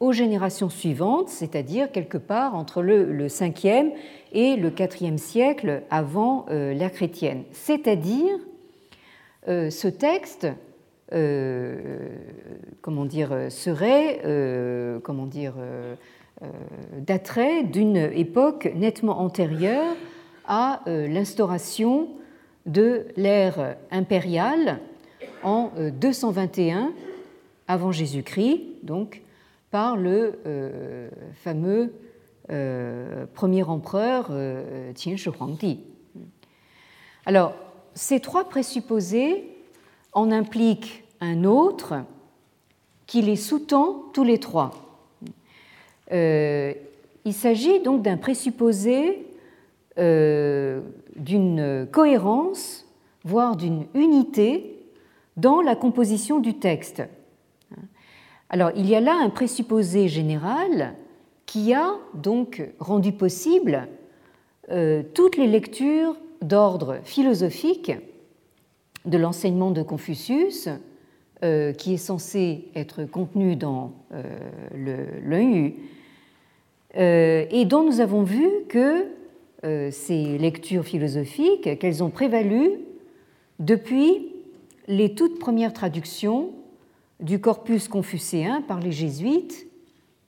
aux 0.00 0.12
générations 0.12 0.70
suivantes, 0.70 1.28
c'est-à-dire 1.28 1.92
quelque 1.92 2.16
part 2.16 2.54
entre 2.54 2.82
le, 2.82 3.28
5e 3.28 3.92
et 4.32 4.56
le 4.56 4.70
4e 4.70 5.18
siècle 5.18 5.82
avant 5.90 6.46
euh, 6.48 6.72
l'ère 6.72 6.90
chrétienne. 6.90 7.44
C'est-à-dire, 7.52 8.34
euh, 9.48 9.68
ce 9.68 9.88
texte 9.88 10.48
euh, 11.12 12.08
comment 12.80 13.04
dire, 13.04 13.30
serait 13.50 14.20
comment 15.02 15.26
dire, 15.26 15.54
daterait 16.96 17.64
d'une 17.64 17.96
époque 17.96 18.70
nettement 18.74 19.20
antérieure 19.20 19.96
à 20.46 20.82
l'instauration 20.86 22.08
de 22.66 23.06
l'ère 23.16 23.76
impériale 23.90 24.80
en 25.42 25.72
221 25.76 26.92
avant 27.66 27.92
Jésus-Christ, 27.92 28.62
donc 28.82 29.22
par 29.70 29.96
le 29.96 30.40
euh, 30.46 31.08
fameux 31.34 31.94
euh, 32.50 33.26
premier 33.32 33.62
empereur 33.62 34.28
euh, 34.30 34.92
Qin 34.92 35.16
Shi 35.16 35.28
Huangdi. 35.28 35.80
Alors, 37.26 37.54
ces 37.94 38.20
trois 38.20 38.48
présupposés 38.48 39.48
en 40.12 40.32
impliquent 40.32 41.04
un 41.20 41.44
autre 41.44 41.94
qui 43.06 43.22
les 43.22 43.36
sous-tend 43.36 44.10
tous 44.12 44.24
les 44.24 44.38
trois. 44.38 44.72
il 46.10 47.32
s'agit 47.32 47.80
donc 47.80 48.02
d'un 48.02 48.16
présupposé 48.16 49.26
d'une 50.00 51.86
cohérence, 51.92 52.86
voire 53.24 53.56
d'une 53.56 53.86
unité 53.94 54.80
dans 55.36 55.60
la 55.60 55.76
composition 55.76 56.40
du 56.40 56.54
texte. 56.54 57.02
Alors, 58.48 58.72
il 58.74 58.88
y 58.88 58.96
a 58.96 59.00
là 59.00 59.14
un 59.14 59.30
présupposé 59.30 60.08
général 60.08 60.94
qui 61.46 61.72
a 61.72 61.94
donc 62.14 62.62
rendu 62.78 63.12
possible 63.12 63.88
euh, 64.70 65.02
toutes 65.14 65.36
les 65.36 65.46
lectures 65.46 66.16
d'ordre 66.42 66.98
philosophique 67.04 67.92
de 69.04 69.18
l'enseignement 69.18 69.70
de 69.70 69.82
Confucius, 69.82 70.68
euh, 71.42 71.72
qui 71.72 71.94
est 71.94 71.96
censé 71.96 72.68
être 72.74 73.04
contenu 73.04 73.56
dans 73.56 73.92
euh, 74.12 74.22
le 74.74 75.72
et 76.92 77.64
dont 77.66 77.84
nous 77.84 78.00
avons 78.00 78.24
vu 78.24 78.48
que 78.68 79.06
ces 79.62 80.38
lectures 80.38 80.84
philosophiques, 80.84 81.78
qu'elles 81.78 82.02
ont 82.02 82.10
prévalu 82.10 82.78
depuis 83.58 84.32
les 84.88 85.14
toutes 85.14 85.38
premières 85.38 85.72
traductions 85.72 86.50
du 87.20 87.40
corpus 87.40 87.88
confucéen 87.88 88.62
par 88.62 88.80
les 88.80 88.92
jésuites 88.92 89.66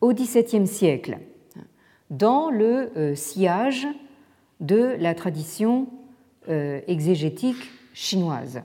au 0.00 0.12
XVIIe 0.12 0.66
siècle, 0.66 1.18
dans 2.10 2.50
le 2.50 2.90
euh, 2.96 3.14
sillage 3.14 3.86
de 4.60 4.94
la 4.98 5.14
tradition 5.14 5.88
euh, 6.48 6.80
exégétique 6.86 7.70
chinoise. 7.94 8.62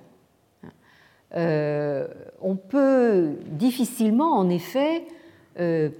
Euh, 1.35 2.07
on 2.41 2.55
peut 2.55 3.35
difficilement, 3.47 4.37
en 4.37 4.49
effet, 4.49 5.03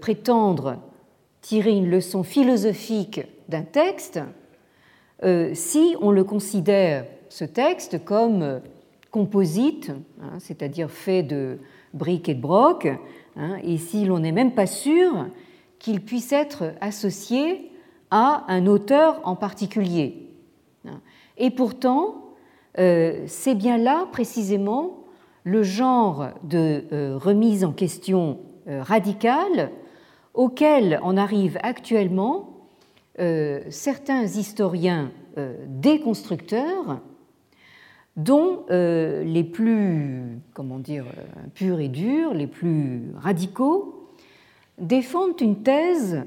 prétendre 0.02 0.78
tirer 1.42 1.72
une 1.72 1.90
leçon 1.90 2.22
philosophique 2.22 3.22
d'un 3.50 3.64
texte 3.64 4.20
si 5.54 5.96
on 6.02 6.12
le 6.12 6.24
considère, 6.24 7.06
ce 7.30 7.44
texte, 7.44 8.04
comme 8.06 8.62
composite, 9.12 9.92
hein, 10.22 10.38
c'est-à-dire 10.40 10.92
fait 10.92 11.24
de 11.24 11.60
briques 11.94 12.30
et 12.30 12.36
de 12.36 12.42
broc, 12.42 12.88
hein, 13.36 13.58
et 13.64 13.78
si 13.78 14.06
l'on 14.06 14.20
n'est 14.20 14.32
même 14.32 14.54
pas 14.54 14.68
sûr 14.68 15.28
qu'il 15.80 16.02
puisse 16.02 16.32
être 16.32 16.74
associé 16.82 17.72
à 18.12 18.46
un 18.48 18.68
auteur 18.68 19.20
en 19.24 19.36
particulier. 19.36 20.30
Hein. 20.86 21.02
Et 21.38 21.52
pourtant, 21.52 22.34
euh, 22.80 23.24
c'est 23.28 23.56
bien 23.56 23.78
là 23.78 24.08
précisément 24.12 25.04
le 25.44 25.64
genre 25.64 26.30
de 26.44 26.84
euh, 26.92 27.18
remise 27.18 27.64
en 27.64 27.72
question 27.72 28.40
euh, 28.68 28.84
radicale 28.84 29.72
auquel 30.34 31.00
en 31.02 31.18
arrivent 31.18 31.60
actuellement 31.64 32.57
certains 33.18 34.24
historiens 34.24 35.12
déconstructeurs 35.68 37.02
dont 38.18 38.66
euh, 38.72 39.24
les 39.24 39.44
plus, 39.44 40.42
comment 40.54 40.80
dire, 40.80 41.06
purs 41.54 41.80
et 41.80 41.88
durs, 41.88 42.34
les 42.34 42.48
plus 42.48 43.14
radicaux, 43.16 44.10
défendent 44.80 45.40
une 45.40 45.62
thèse 45.62 46.24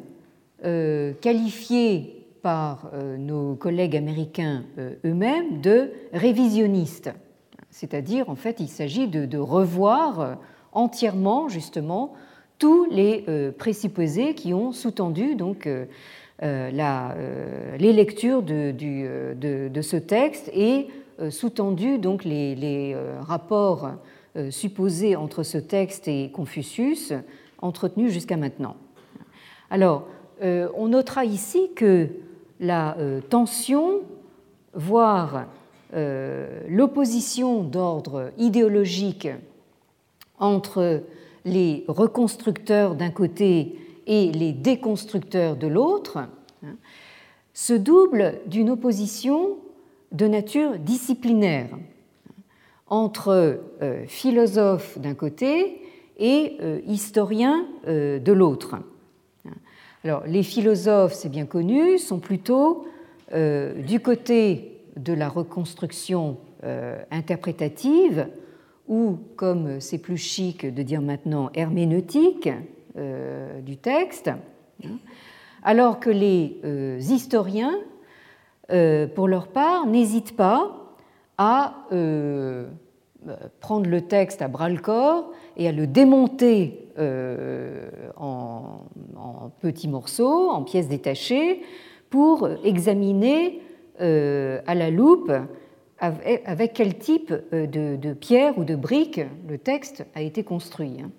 euh, 0.65 1.13
qualifiée 1.21 2.27
par 2.43 2.91
euh, 2.95 3.17
nos 3.17 3.57
collègues 3.57 3.97
américains 3.97 4.65
eux-mêmes 5.05 5.61
de 5.61 5.91
révisionniste. 6.13 7.11
C'est-à-dire, 7.71 8.31
en 8.31 8.37
fait, 8.37 8.61
il 8.61 8.69
s'agit 8.69 9.09
de, 9.09 9.39
revoir 9.39 10.39
entièrement, 10.73 11.49
justement, 11.49 12.15
tous 12.59 12.87
les 12.91 13.25
présupposés 13.57 14.35
qui 14.35 14.53
ont 14.53 14.73
sous-tendu 14.73 15.35
donc 15.35 15.69
la, 16.41 17.15
les 17.79 17.93
lectures 17.93 18.43
de, 18.43 18.73
de, 18.73 19.83
ce 19.83 19.97
texte 19.97 20.51
et 20.55 20.89
euh, 21.21 21.31
sous-tendu 21.31 21.99
donc 21.99 22.25
les, 22.25 22.93
euh, 22.95 23.21
rapports 23.21 23.91
euh, 24.37 24.51
supposés 24.51 25.17
entre 25.17 25.43
ce 25.43 25.59
texte 25.59 26.09
et 26.09 26.31
Confucius 26.31 27.13
entretenus 27.61 28.11
jusqu'à 28.11 28.37
maintenant. 28.37 28.77
Alors, 29.71 30.07
on 30.43 30.89
notera 30.89 31.27
ici 31.27 31.71
que 31.77 32.09
la 32.61 32.97
tension, 33.29 34.01
voire 34.73 35.45
l'opposition 35.93 37.63
d'ordre 37.63 38.33
idéologique 38.39 39.29
entre 40.39 41.03
les 41.45 41.85
reconstructeurs 41.89 42.95
d'un 42.95 43.11
côté 43.11 43.77
et 44.07 44.33
les 44.33 44.53
déconstructeurs 44.53 45.57
de 45.57 45.67
l'autre, 45.67 46.19
hein, 46.63 46.77
se 47.55 47.73
double 47.73 48.41
d'une 48.47 48.71
opposition 48.71 49.59
de 50.13 50.27
nature 50.27 50.79
disciplinaire 50.79 51.69
entre 52.89 53.61
euh, 53.83 54.05
philosophes 54.07 54.99
d'un 54.99 55.15
côté 55.15 55.81
et 56.19 56.57
euh, 56.61 56.81
historiens 56.87 57.67
euh, 57.87 58.19
de 58.19 58.33
l'autre. 58.33 58.77
Alors, 60.05 60.25
les 60.27 60.43
philosophes, 60.43 61.13
c'est 61.13 61.29
bien 61.29 61.47
connu, 61.47 61.99
sont 61.99 62.21
plutôt 62.21 62.87
du 63.33 64.01
côté 64.01 64.81
de 64.97 65.13
la 65.13 65.29
reconstruction 65.29 66.39
interprétative, 67.11 68.27
ou, 68.89 69.19
comme 69.37 69.79
c'est 69.79 69.99
plus 69.99 70.17
chic 70.17 70.67
de 70.67 70.83
dire 70.83 71.03
maintenant, 71.03 71.51
herméneutique 71.53 72.49
du 72.97 73.77
texte, 73.77 74.31
alors 75.63 76.01
que 76.01 76.11
les 76.11 76.59
euh, 76.65 76.99
historiens, 76.99 77.79
euh, 78.73 79.07
pour 79.07 79.29
leur 79.29 79.49
part, 79.49 79.87
n'hésitent 79.87 80.37
pas 80.37 80.95
à 81.39 81.87
euh, 81.93 82.69
prendre 83.61 83.89
le 83.89 84.03
texte 84.03 84.43
à 84.43 84.49
bras-le-corps 84.49 85.33
et 85.57 85.69
à 85.69 85.73
le 85.73 85.87
démonter 85.87 86.87
en, 88.17 88.81
petits 89.61 89.89
morceaux, 89.89 90.51
en 90.51 90.63
pièces 90.63 90.89
détachées, 90.89 91.63
pour 92.11 92.49
examiner 92.65 93.61
à 93.99 94.75
la 94.75 94.91
loupe 94.91 95.33
avec 95.99 96.73
quel 96.75 96.99
type 96.99 97.33
de, 97.53 97.97
de 97.97 98.13
pierre 98.13 98.59
ou 98.59 98.65
de 98.65 98.77
briques 98.77 99.21
le 99.49 99.57
texte 99.57 100.05
a 100.15 100.21
été 100.21 100.45
construit. 100.45 100.99
Hein. 101.03 101.11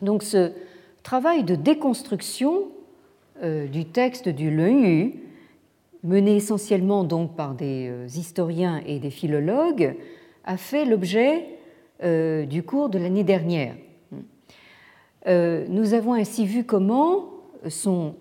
Donc 0.00 0.22
ce 0.22 0.52
travail 1.06 1.44
de 1.44 1.54
déconstruction 1.54 2.64
euh, 3.40 3.68
du 3.68 3.84
texte 3.84 4.28
du 4.28 4.50
Leu, 4.50 5.12
mené 6.02 6.34
essentiellement 6.34 7.04
donc 7.04 7.36
par 7.36 7.54
des 7.54 7.88
euh, 7.88 8.06
historiens 8.06 8.82
et 8.84 8.98
des 8.98 9.10
philologues, 9.10 9.94
a 10.44 10.56
fait 10.56 10.84
l'objet 10.84 11.46
euh, 12.02 12.44
du 12.44 12.64
cours 12.64 12.88
de 12.88 12.98
l'année 12.98 13.22
dernière. 13.22 13.76
Nous 15.28 15.94
avons 15.94 16.14
ainsi 16.14 16.46
vu 16.46 16.62
comment 16.62 17.30
sont 17.68 18.14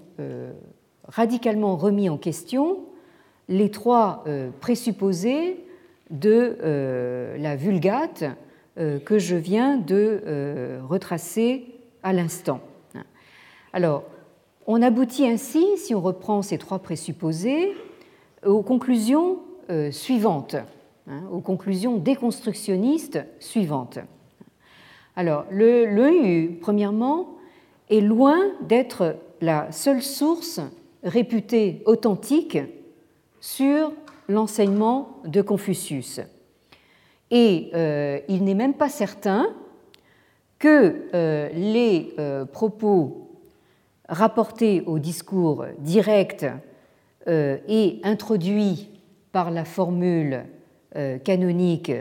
radicalement 1.08 1.76
remis 1.76 2.10
en 2.10 2.18
question 2.18 2.80
les 3.48 3.70
trois 3.70 4.24
présupposés 4.60 5.64
de 6.10 6.58
la 7.38 7.56
Vulgate 7.56 8.24
que 8.76 9.20
je 9.20 9.36
viens 9.36 9.78
de 9.78 10.80
retracer 10.82 11.76
à 12.02 12.12
l'instant. 12.12 12.60
Alors, 13.76 14.04
on 14.68 14.82
aboutit 14.82 15.28
ainsi, 15.28 15.66
si 15.76 15.94
on 15.94 16.00
reprend 16.00 16.42
ces 16.42 16.58
trois 16.58 16.80
présupposés, 16.80 17.74
aux 18.46 18.62
conclusions 18.62 19.40
euh, 19.70 19.92
suivantes, 19.92 20.56
hein, 21.10 21.24
aux 21.30 21.42
conclusions 21.42 21.98
déconstructionnistes 21.98 23.20
suivantes. 23.42 24.00
Alors, 25.18 25.44
le, 25.52 26.58
premièrement, 26.62 27.36
est 27.90 28.00
loin 28.00 28.38
d'être 28.62 29.18
la 29.42 29.70
seule 29.74 30.02
source 30.02 30.62
réputée 31.04 31.82
authentique 31.86 32.58
sur 33.42 33.92
l'enseignement 34.30 35.18
de 35.26 35.42
Confucius. 35.42 36.22
Et 37.30 37.72
euh, 37.74 38.22
il 38.30 38.46
n'est 38.46 38.54
même 38.54 38.76
pas 38.76 38.88
certain 38.88 39.54
que 40.60 41.10
euh, 41.14 41.50
les 41.54 42.16
propos 42.54 43.25
rapporté 44.10 44.82
au 44.86 45.00
discours 45.00 45.66
direct 45.80 46.46
euh, 47.28 47.58
et 47.68 48.00
introduit 48.04 48.90
par 49.32 49.52
la 49.52 49.66
formule 49.66 50.44
euh, 50.96 51.18
canonique 51.18 51.92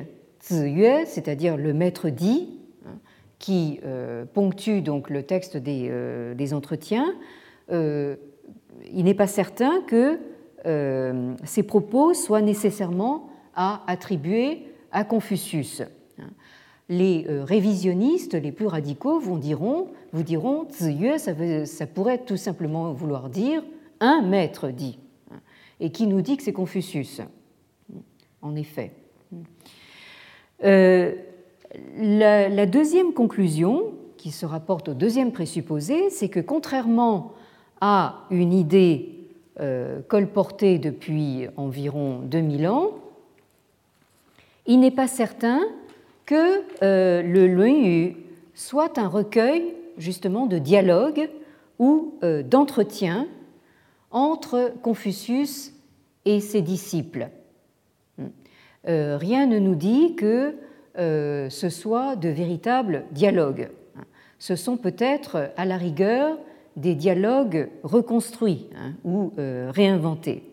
Ziyue, 0.42 1.07
c'est-à-dire 1.07 1.57
le 1.57 1.72
maître 1.72 2.11
dit, 2.11 2.59
hein, 2.86 2.98
qui 3.38 3.80
euh, 3.84 4.24
ponctue 4.26 4.80
donc 4.80 5.09
le 5.09 5.22
texte 5.22 5.57
des, 5.57 5.90
des 6.36 6.55
entretiens, 6.55 7.14
il 7.70 9.05
n'est 9.05 9.14
pas 9.14 9.26
certain 9.26 9.80
que 9.86 10.18
ces 11.44 11.62
propos 11.62 12.12
soient 12.12 12.42
nécessairement 12.42 13.30
à 13.55 13.82
attribuer 13.86 14.66
à 14.92 15.05
Confucius 15.05 15.82
les 16.89 17.26
euh, 17.28 17.45
révisionnistes 17.45 18.35
les 18.35 18.53
plus 18.53 18.66
radicaux 18.66 19.18
vous 19.18 19.39
diront, 19.39 19.89
vous 20.12 20.22
diront 20.22 20.66
Ziyue, 20.70 21.18
ça, 21.18 21.87
pourrait 21.87 22.18
tout 22.18 22.37
simplement 22.37 22.93
vouloir 22.93 23.30
dire 23.30 23.62
un 24.01 24.22
maître 24.22 24.68
dit, 24.68 24.99
et 25.80 25.91
qui 25.91 26.07
nous 26.07 26.20
dit 26.20 26.37
que 26.37 26.43
c'est 26.43 26.53
Confucius. 26.53 27.22
En 28.43 28.55
effet. 28.57 28.93
Euh, 30.64 31.14
la, 31.97 32.66
deuxième 32.66 33.14
conclusion, 33.14 33.95
qui 34.18 34.30
se 34.30 34.45
rapporte 34.45 34.91
au 34.91 34.95
deuxième 34.95 35.32
présupposé, 35.32 36.11
c'est 36.11 36.28
que 36.28 36.41
contrairement 36.41 37.32
à 37.80 38.26
une 38.30 38.53
idée 38.53 39.28
euh, 39.61 40.03
colportée 40.03 40.78
depuis 40.78 41.47
environ 41.57 42.20
2000 42.20 42.68
ans, 42.68 42.91
il 44.66 44.80
n'est 44.80 44.91
pas 44.91 45.09
certain 45.09 45.61
que 46.27 46.62
euh, 46.83 47.22
le 47.22 47.47
Luyu 47.47 48.16
soit 48.55 48.99
un 48.99 49.09
recueil 49.09 49.75
justement 49.99 50.47
de 50.47 50.59
dialogue 50.59 51.29
ou 51.79 52.14
euh, 52.22 52.43
d'entretien 52.43 53.27
entre 54.11 54.72
Confucius 54.83 55.72
et 56.25 56.41
ses 56.41 56.62
disciples. 56.62 57.29
Euh, 58.89 59.16
rien 59.16 59.47
ne 59.47 59.59
nous 59.59 59.75
dit 59.75 60.14
que 60.14 60.55
ce 60.97 61.68
soit 61.70 62.14
de 62.14 62.29
véritables 62.29 63.03
dialogues. 63.11 63.68
Ce 64.39 64.55
sont 64.55 64.77
peut-être 64.77 65.51
à 65.57 65.64
la 65.64 65.77
rigueur 65.77 66.39
des 66.77 66.95
dialogues 66.95 67.68
reconstruits 67.83 68.68
hein, 68.77 68.93
ou 69.03 69.33
réinventés. 69.37 70.45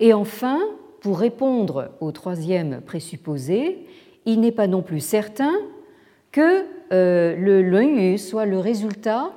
Et 0.00 0.12
enfin, 0.12 0.58
pour 1.00 1.20
répondre 1.20 1.92
au 2.00 2.10
troisième 2.10 2.80
présupposé, 2.80 3.86
il 4.28 4.40
n'est 4.40 4.52
pas 4.52 4.66
non 4.66 4.82
plus 4.82 5.00
certain 5.00 5.54
que 6.32 6.66
euh, 6.92 7.34
le 7.34 7.62
Leu 7.62 8.18
soit 8.18 8.44
le 8.44 8.58
résultat 8.58 9.32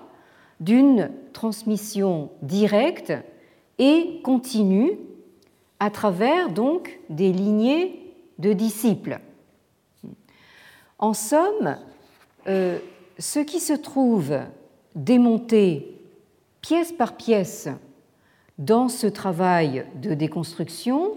d'une 0.59 1.09
transmission 1.31 2.29
directe 2.41 3.13
et 3.79 4.19
continue 4.21 4.97
à 5.79 5.91
travers 5.91 6.49
donc 6.49 6.99
des 7.09 7.31
lignées 7.31 8.13
de 8.37 8.51
disciples. 8.51 9.19
En 10.99 11.13
somme, 11.13 11.77
euh, 12.47 12.77
ce 13.17 13.39
qui 13.39 13.61
se 13.61 13.73
trouve 13.73 14.37
démonté 14.93 15.95
pièce 16.59 16.91
par 16.91 17.15
pièce 17.15 17.69
dans 18.57 18.89
ce 18.89 19.07
travail 19.07 19.85
de 19.95 20.13
déconstruction 20.13 21.13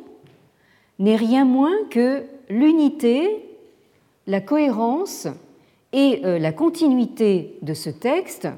n'est 1.01 1.17
rien 1.17 1.45
moins 1.45 1.75
que 1.91 2.25
l'unité 2.49 3.51
la 4.27 4.41
cohérence 4.41 5.29
et 5.93 6.21
euh, 6.25 6.39
la 6.39 6.53
continuité 6.53 7.57
de 7.63 7.75
ce 7.75 7.91
texte, 7.91 8.49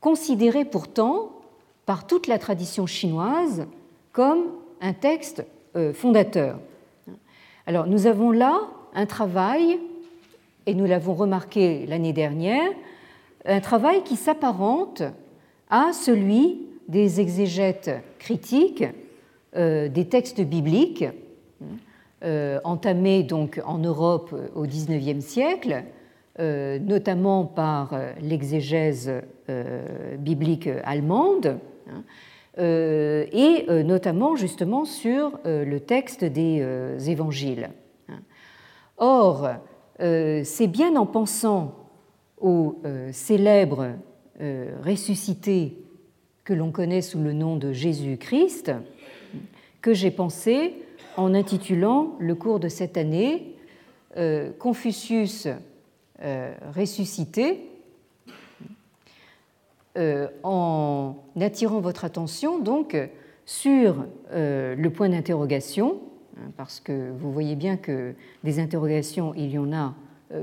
considéré 0.00 0.64
pourtant 0.64 1.32
par 1.86 2.06
toute 2.06 2.26
la 2.26 2.38
tradition 2.38 2.86
chinoise 2.86 3.66
comme 4.12 4.44
un 4.80 4.92
texte 4.92 5.44
euh, 5.76 5.92
fondateur. 5.92 6.58
Alors 7.66 7.86
nous 7.86 8.06
avons 8.06 8.30
là 8.30 8.62
un 8.94 9.06
travail, 9.06 9.78
et 10.66 10.74
nous 10.74 10.86
l'avons 10.86 11.14
remarqué 11.14 11.86
l'année 11.86 12.12
dernière, 12.12 12.70
un 13.44 13.60
travail 13.60 14.02
qui 14.02 14.16
s'apparente 14.16 15.02
à 15.70 15.92
celui 15.92 16.66
des 16.88 17.20
exégètes 17.20 17.90
critiques 18.18 18.84
euh, 19.56 19.88
des 19.88 20.06
textes 20.06 20.40
bibliques, 20.40 21.04
euh, 22.22 22.60
entamé 22.64 23.22
donc 23.22 23.62
en 23.64 23.78
Europe 23.78 24.34
au 24.54 24.64
XIXe 24.64 25.24
siècle, 25.24 25.84
euh, 26.38 26.78
notamment 26.78 27.46
par 27.46 27.94
euh, 27.94 28.12
l'exégèse 28.20 29.10
biblique 30.18 30.68
allemande, 30.84 31.58
hein, 31.88 32.04
et 32.56 33.64
notamment 33.82 34.36
justement 34.36 34.84
sur 34.84 35.40
le 35.44 35.78
texte 35.78 36.24
des 36.24 36.64
évangiles. 37.08 37.70
Or, 38.96 39.48
c'est 39.98 40.68
bien 40.68 40.94
en 40.94 41.06
pensant 41.06 41.74
au 42.40 42.76
célèbre 43.10 43.88
ressuscité 44.84 45.78
que 46.44 46.54
l'on 46.54 46.70
connaît 46.70 47.02
sous 47.02 47.20
le 47.20 47.32
nom 47.32 47.56
de 47.56 47.72
Jésus-Christ 47.72 48.70
que 49.82 49.94
j'ai 49.94 50.12
pensé 50.12 50.74
en 51.20 51.34
intitulant 51.34 52.16
le 52.18 52.34
cours 52.34 52.60
de 52.60 52.68
cette 52.68 52.96
année 52.96 53.54
euh, 54.16 54.50
Confucius 54.58 55.46
euh, 56.22 56.54
ressuscité, 56.74 57.66
euh, 59.98 60.28
en 60.42 61.16
attirant 61.40 61.80
votre 61.80 62.04
attention 62.04 62.58
donc 62.58 62.96
sur 63.44 64.06
le 64.32 64.88
point 64.88 65.08
d'interrogation, 65.08 66.00
hein, 66.36 66.50
parce 66.56 66.80
que 66.80 67.10
vous 67.18 67.32
voyez 67.32 67.56
bien 67.56 67.76
que 67.76 68.14
des 68.44 68.60
interrogations, 68.60 69.34
il 69.36 69.50
y 69.50 69.58
en 69.58 69.72
a 69.72 69.94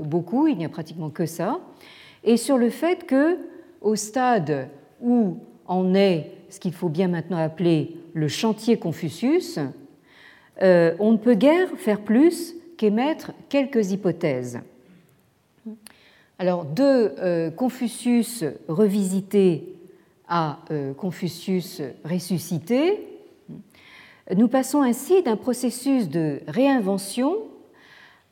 beaucoup, 0.02 0.46
il 0.46 0.58
n'y 0.58 0.64
a 0.66 0.68
pratiquement 0.68 1.08
que 1.08 1.24
ça, 1.24 1.60
et 2.24 2.36
sur 2.36 2.58
le 2.58 2.68
fait 2.68 3.06
que 3.06 3.38
au 3.80 3.96
stade 3.96 4.68
où 5.00 5.38
en 5.66 5.94
est 5.94 6.30
ce 6.50 6.60
qu'il 6.60 6.74
faut 6.74 6.90
bien 6.90 7.08
maintenant 7.08 7.38
appeler 7.38 7.96
le 8.12 8.28
chantier 8.28 8.78
Confucius, 8.78 9.58
euh, 10.62 10.94
on 10.98 11.12
ne 11.12 11.16
peut 11.16 11.34
guère 11.34 11.68
faire 11.76 12.00
plus 12.00 12.54
qu'émettre 12.76 13.32
quelques 13.48 13.92
hypothèses. 13.92 14.60
Alors, 16.38 16.64
de 16.64 16.82
euh, 16.82 17.50
Confucius 17.50 18.44
revisité 18.68 19.74
à 20.28 20.58
Confucius 20.98 21.80
ressuscité. 22.04 23.00
Nous 24.36 24.48
passons 24.48 24.82
ainsi 24.82 25.22
d'un 25.22 25.36
processus 25.36 26.10
de 26.10 26.40
réinvention 26.46 27.38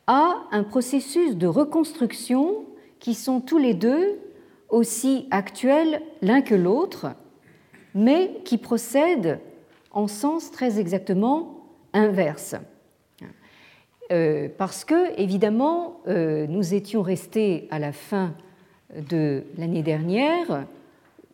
à 0.05 0.43
un 0.51 0.63
processus 0.63 1.35
de 1.35 1.47
reconstruction 1.47 2.65
qui 2.99 3.15
sont 3.15 3.41
tous 3.41 3.57
les 3.57 3.73
deux 3.73 4.19
aussi 4.69 5.27
actuels 5.31 6.01
l'un 6.21 6.41
que 6.41 6.55
l'autre, 6.55 7.07
mais 7.95 8.31
qui 8.45 8.57
procèdent 8.57 9.39
en 9.91 10.07
sens 10.07 10.51
très 10.51 10.79
exactement 10.79 11.56
inverse. 11.93 12.55
Euh, 14.11 14.47
parce 14.57 14.85
que, 14.85 15.19
évidemment, 15.19 15.99
euh, 16.07 16.47
nous 16.47 16.73
étions 16.73 17.01
restés 17.01 17.67
à 17.71 17.79
la 17.79 17.91
fin 17.91 18.33
de 18.95 19.43
l'année 19.57 19.83
dernière 19.83 20.65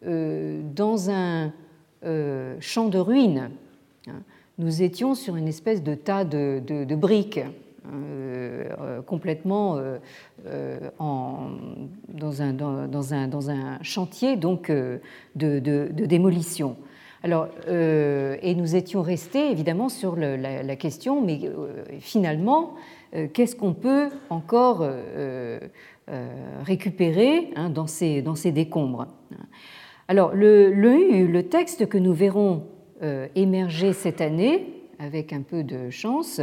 euh, 0.06 0.62
dans 0.76 1.10
un 1.10 1.52
champ 2.60 2.90
de 2.90 3.00
ruines. 3.00 3.50
Nous 4.58 4.82
étions 4.82 5.16
sur 5.16 5.38
une 5.38 5.48
espèce 5.48 5.82
de 5.82 5.96
tas 5.96 6.26
de 6.26 6.96
briques 6.96 7.40
complètement 9.06 9.80
en, 11.00 11.38
dans, 12.10 12.42
un, 12.42 13.82
chantier 13.82 14.36
donc, 14.36 14.70
de, 14.70 15.90
démolition. 15.94 16.76
Alors, 17.24 17.48
et 17.68 18.54
nous 18.56 18.76
étions 18.76 19.02
restés 19.02 19.50
évidemment 19.50 19.88
sur 19.88 20.18
la, 20.18 20.76
question, 20.76 21.22
mais 21.22 21.40
finalement, 22.00 22.76
qu'est-ce 23.32 23.56
qu'on 23.56 23.74
peut 23.74 24.10
encore 24.30 24.86
récupérer 26.66 27.52
hein, 27.56 27.70
dans, 27.70 27.88
ces, 27.88 28.22
dans, 28.22 28.36
ces, 28.36 28.52
décombres 28.52 29.08
Alors, 30.10 30.36
le, 30.36 30.70
le, 30.74 31.44
texte 31.44 31.88
que 31.88 31.98
nous 31.98 32.14
verrons 32.14 32.64
émerger 33.36 33.94
cette 33.94 34.20
année, 34.20 34.84
avec 35.00 35.32
un 35.32 35.44
peu 35.44 35.64
de 35.64 35.90
chance, 35.90 36.42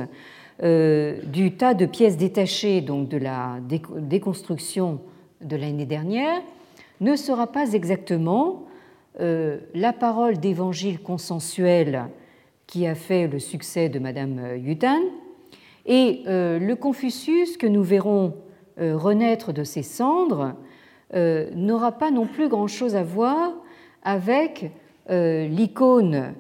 euh, 0.63 1.21
du 1.23 1.53
tas 1.53 1.73
de 1.73 1.87
pièces 1.87 2.19
détachées 2.19 2.83
donc 2.83 3.09
de 3.09 3.17
la 3.17 3.57
déconstruction 3.97 5.01
de 5.41 5.57
l'année 5.57 5.87
dernière 5.87 6.43
ne 7.01 7.17
sera 7.17 7.47
pas 7.47 7.73
exactement 7.73 8.65
euh, 8.67 8.70
la 9.19 9.93
parole 9.93 10.39
d'évangile 10.39 11.01
consensuel 11.01 12.07
qui 12.67 12.87
a 12.87 12.95
fait 12.95 13.27
le 13.27 13.39
succès 13.39 13.89
de 13.89 13.99
Madame 13.99 14.57
Yutan 14.57 15.01
et 15.85 16.23
euh, 16.27 16.59
le 16.59 16.77
Confucius 16.77 17.57
que 17.57 17.67
nous 17.67 17.83
verrons 17.83 18.35
renaître 18.79 19.53
de 19.53 19.65
ses 19.65 19.83
cendres 19.83 20.55
n'aura 21.13 21.93
pas 21.93 22.11
non 22.11 22.27
plus 22.27 22.49
grand-chose 22.49 22.97
à 22.97 23.03
voir 23.03 23.53
avec 24.03 24.71
l'icône 25.09 26.35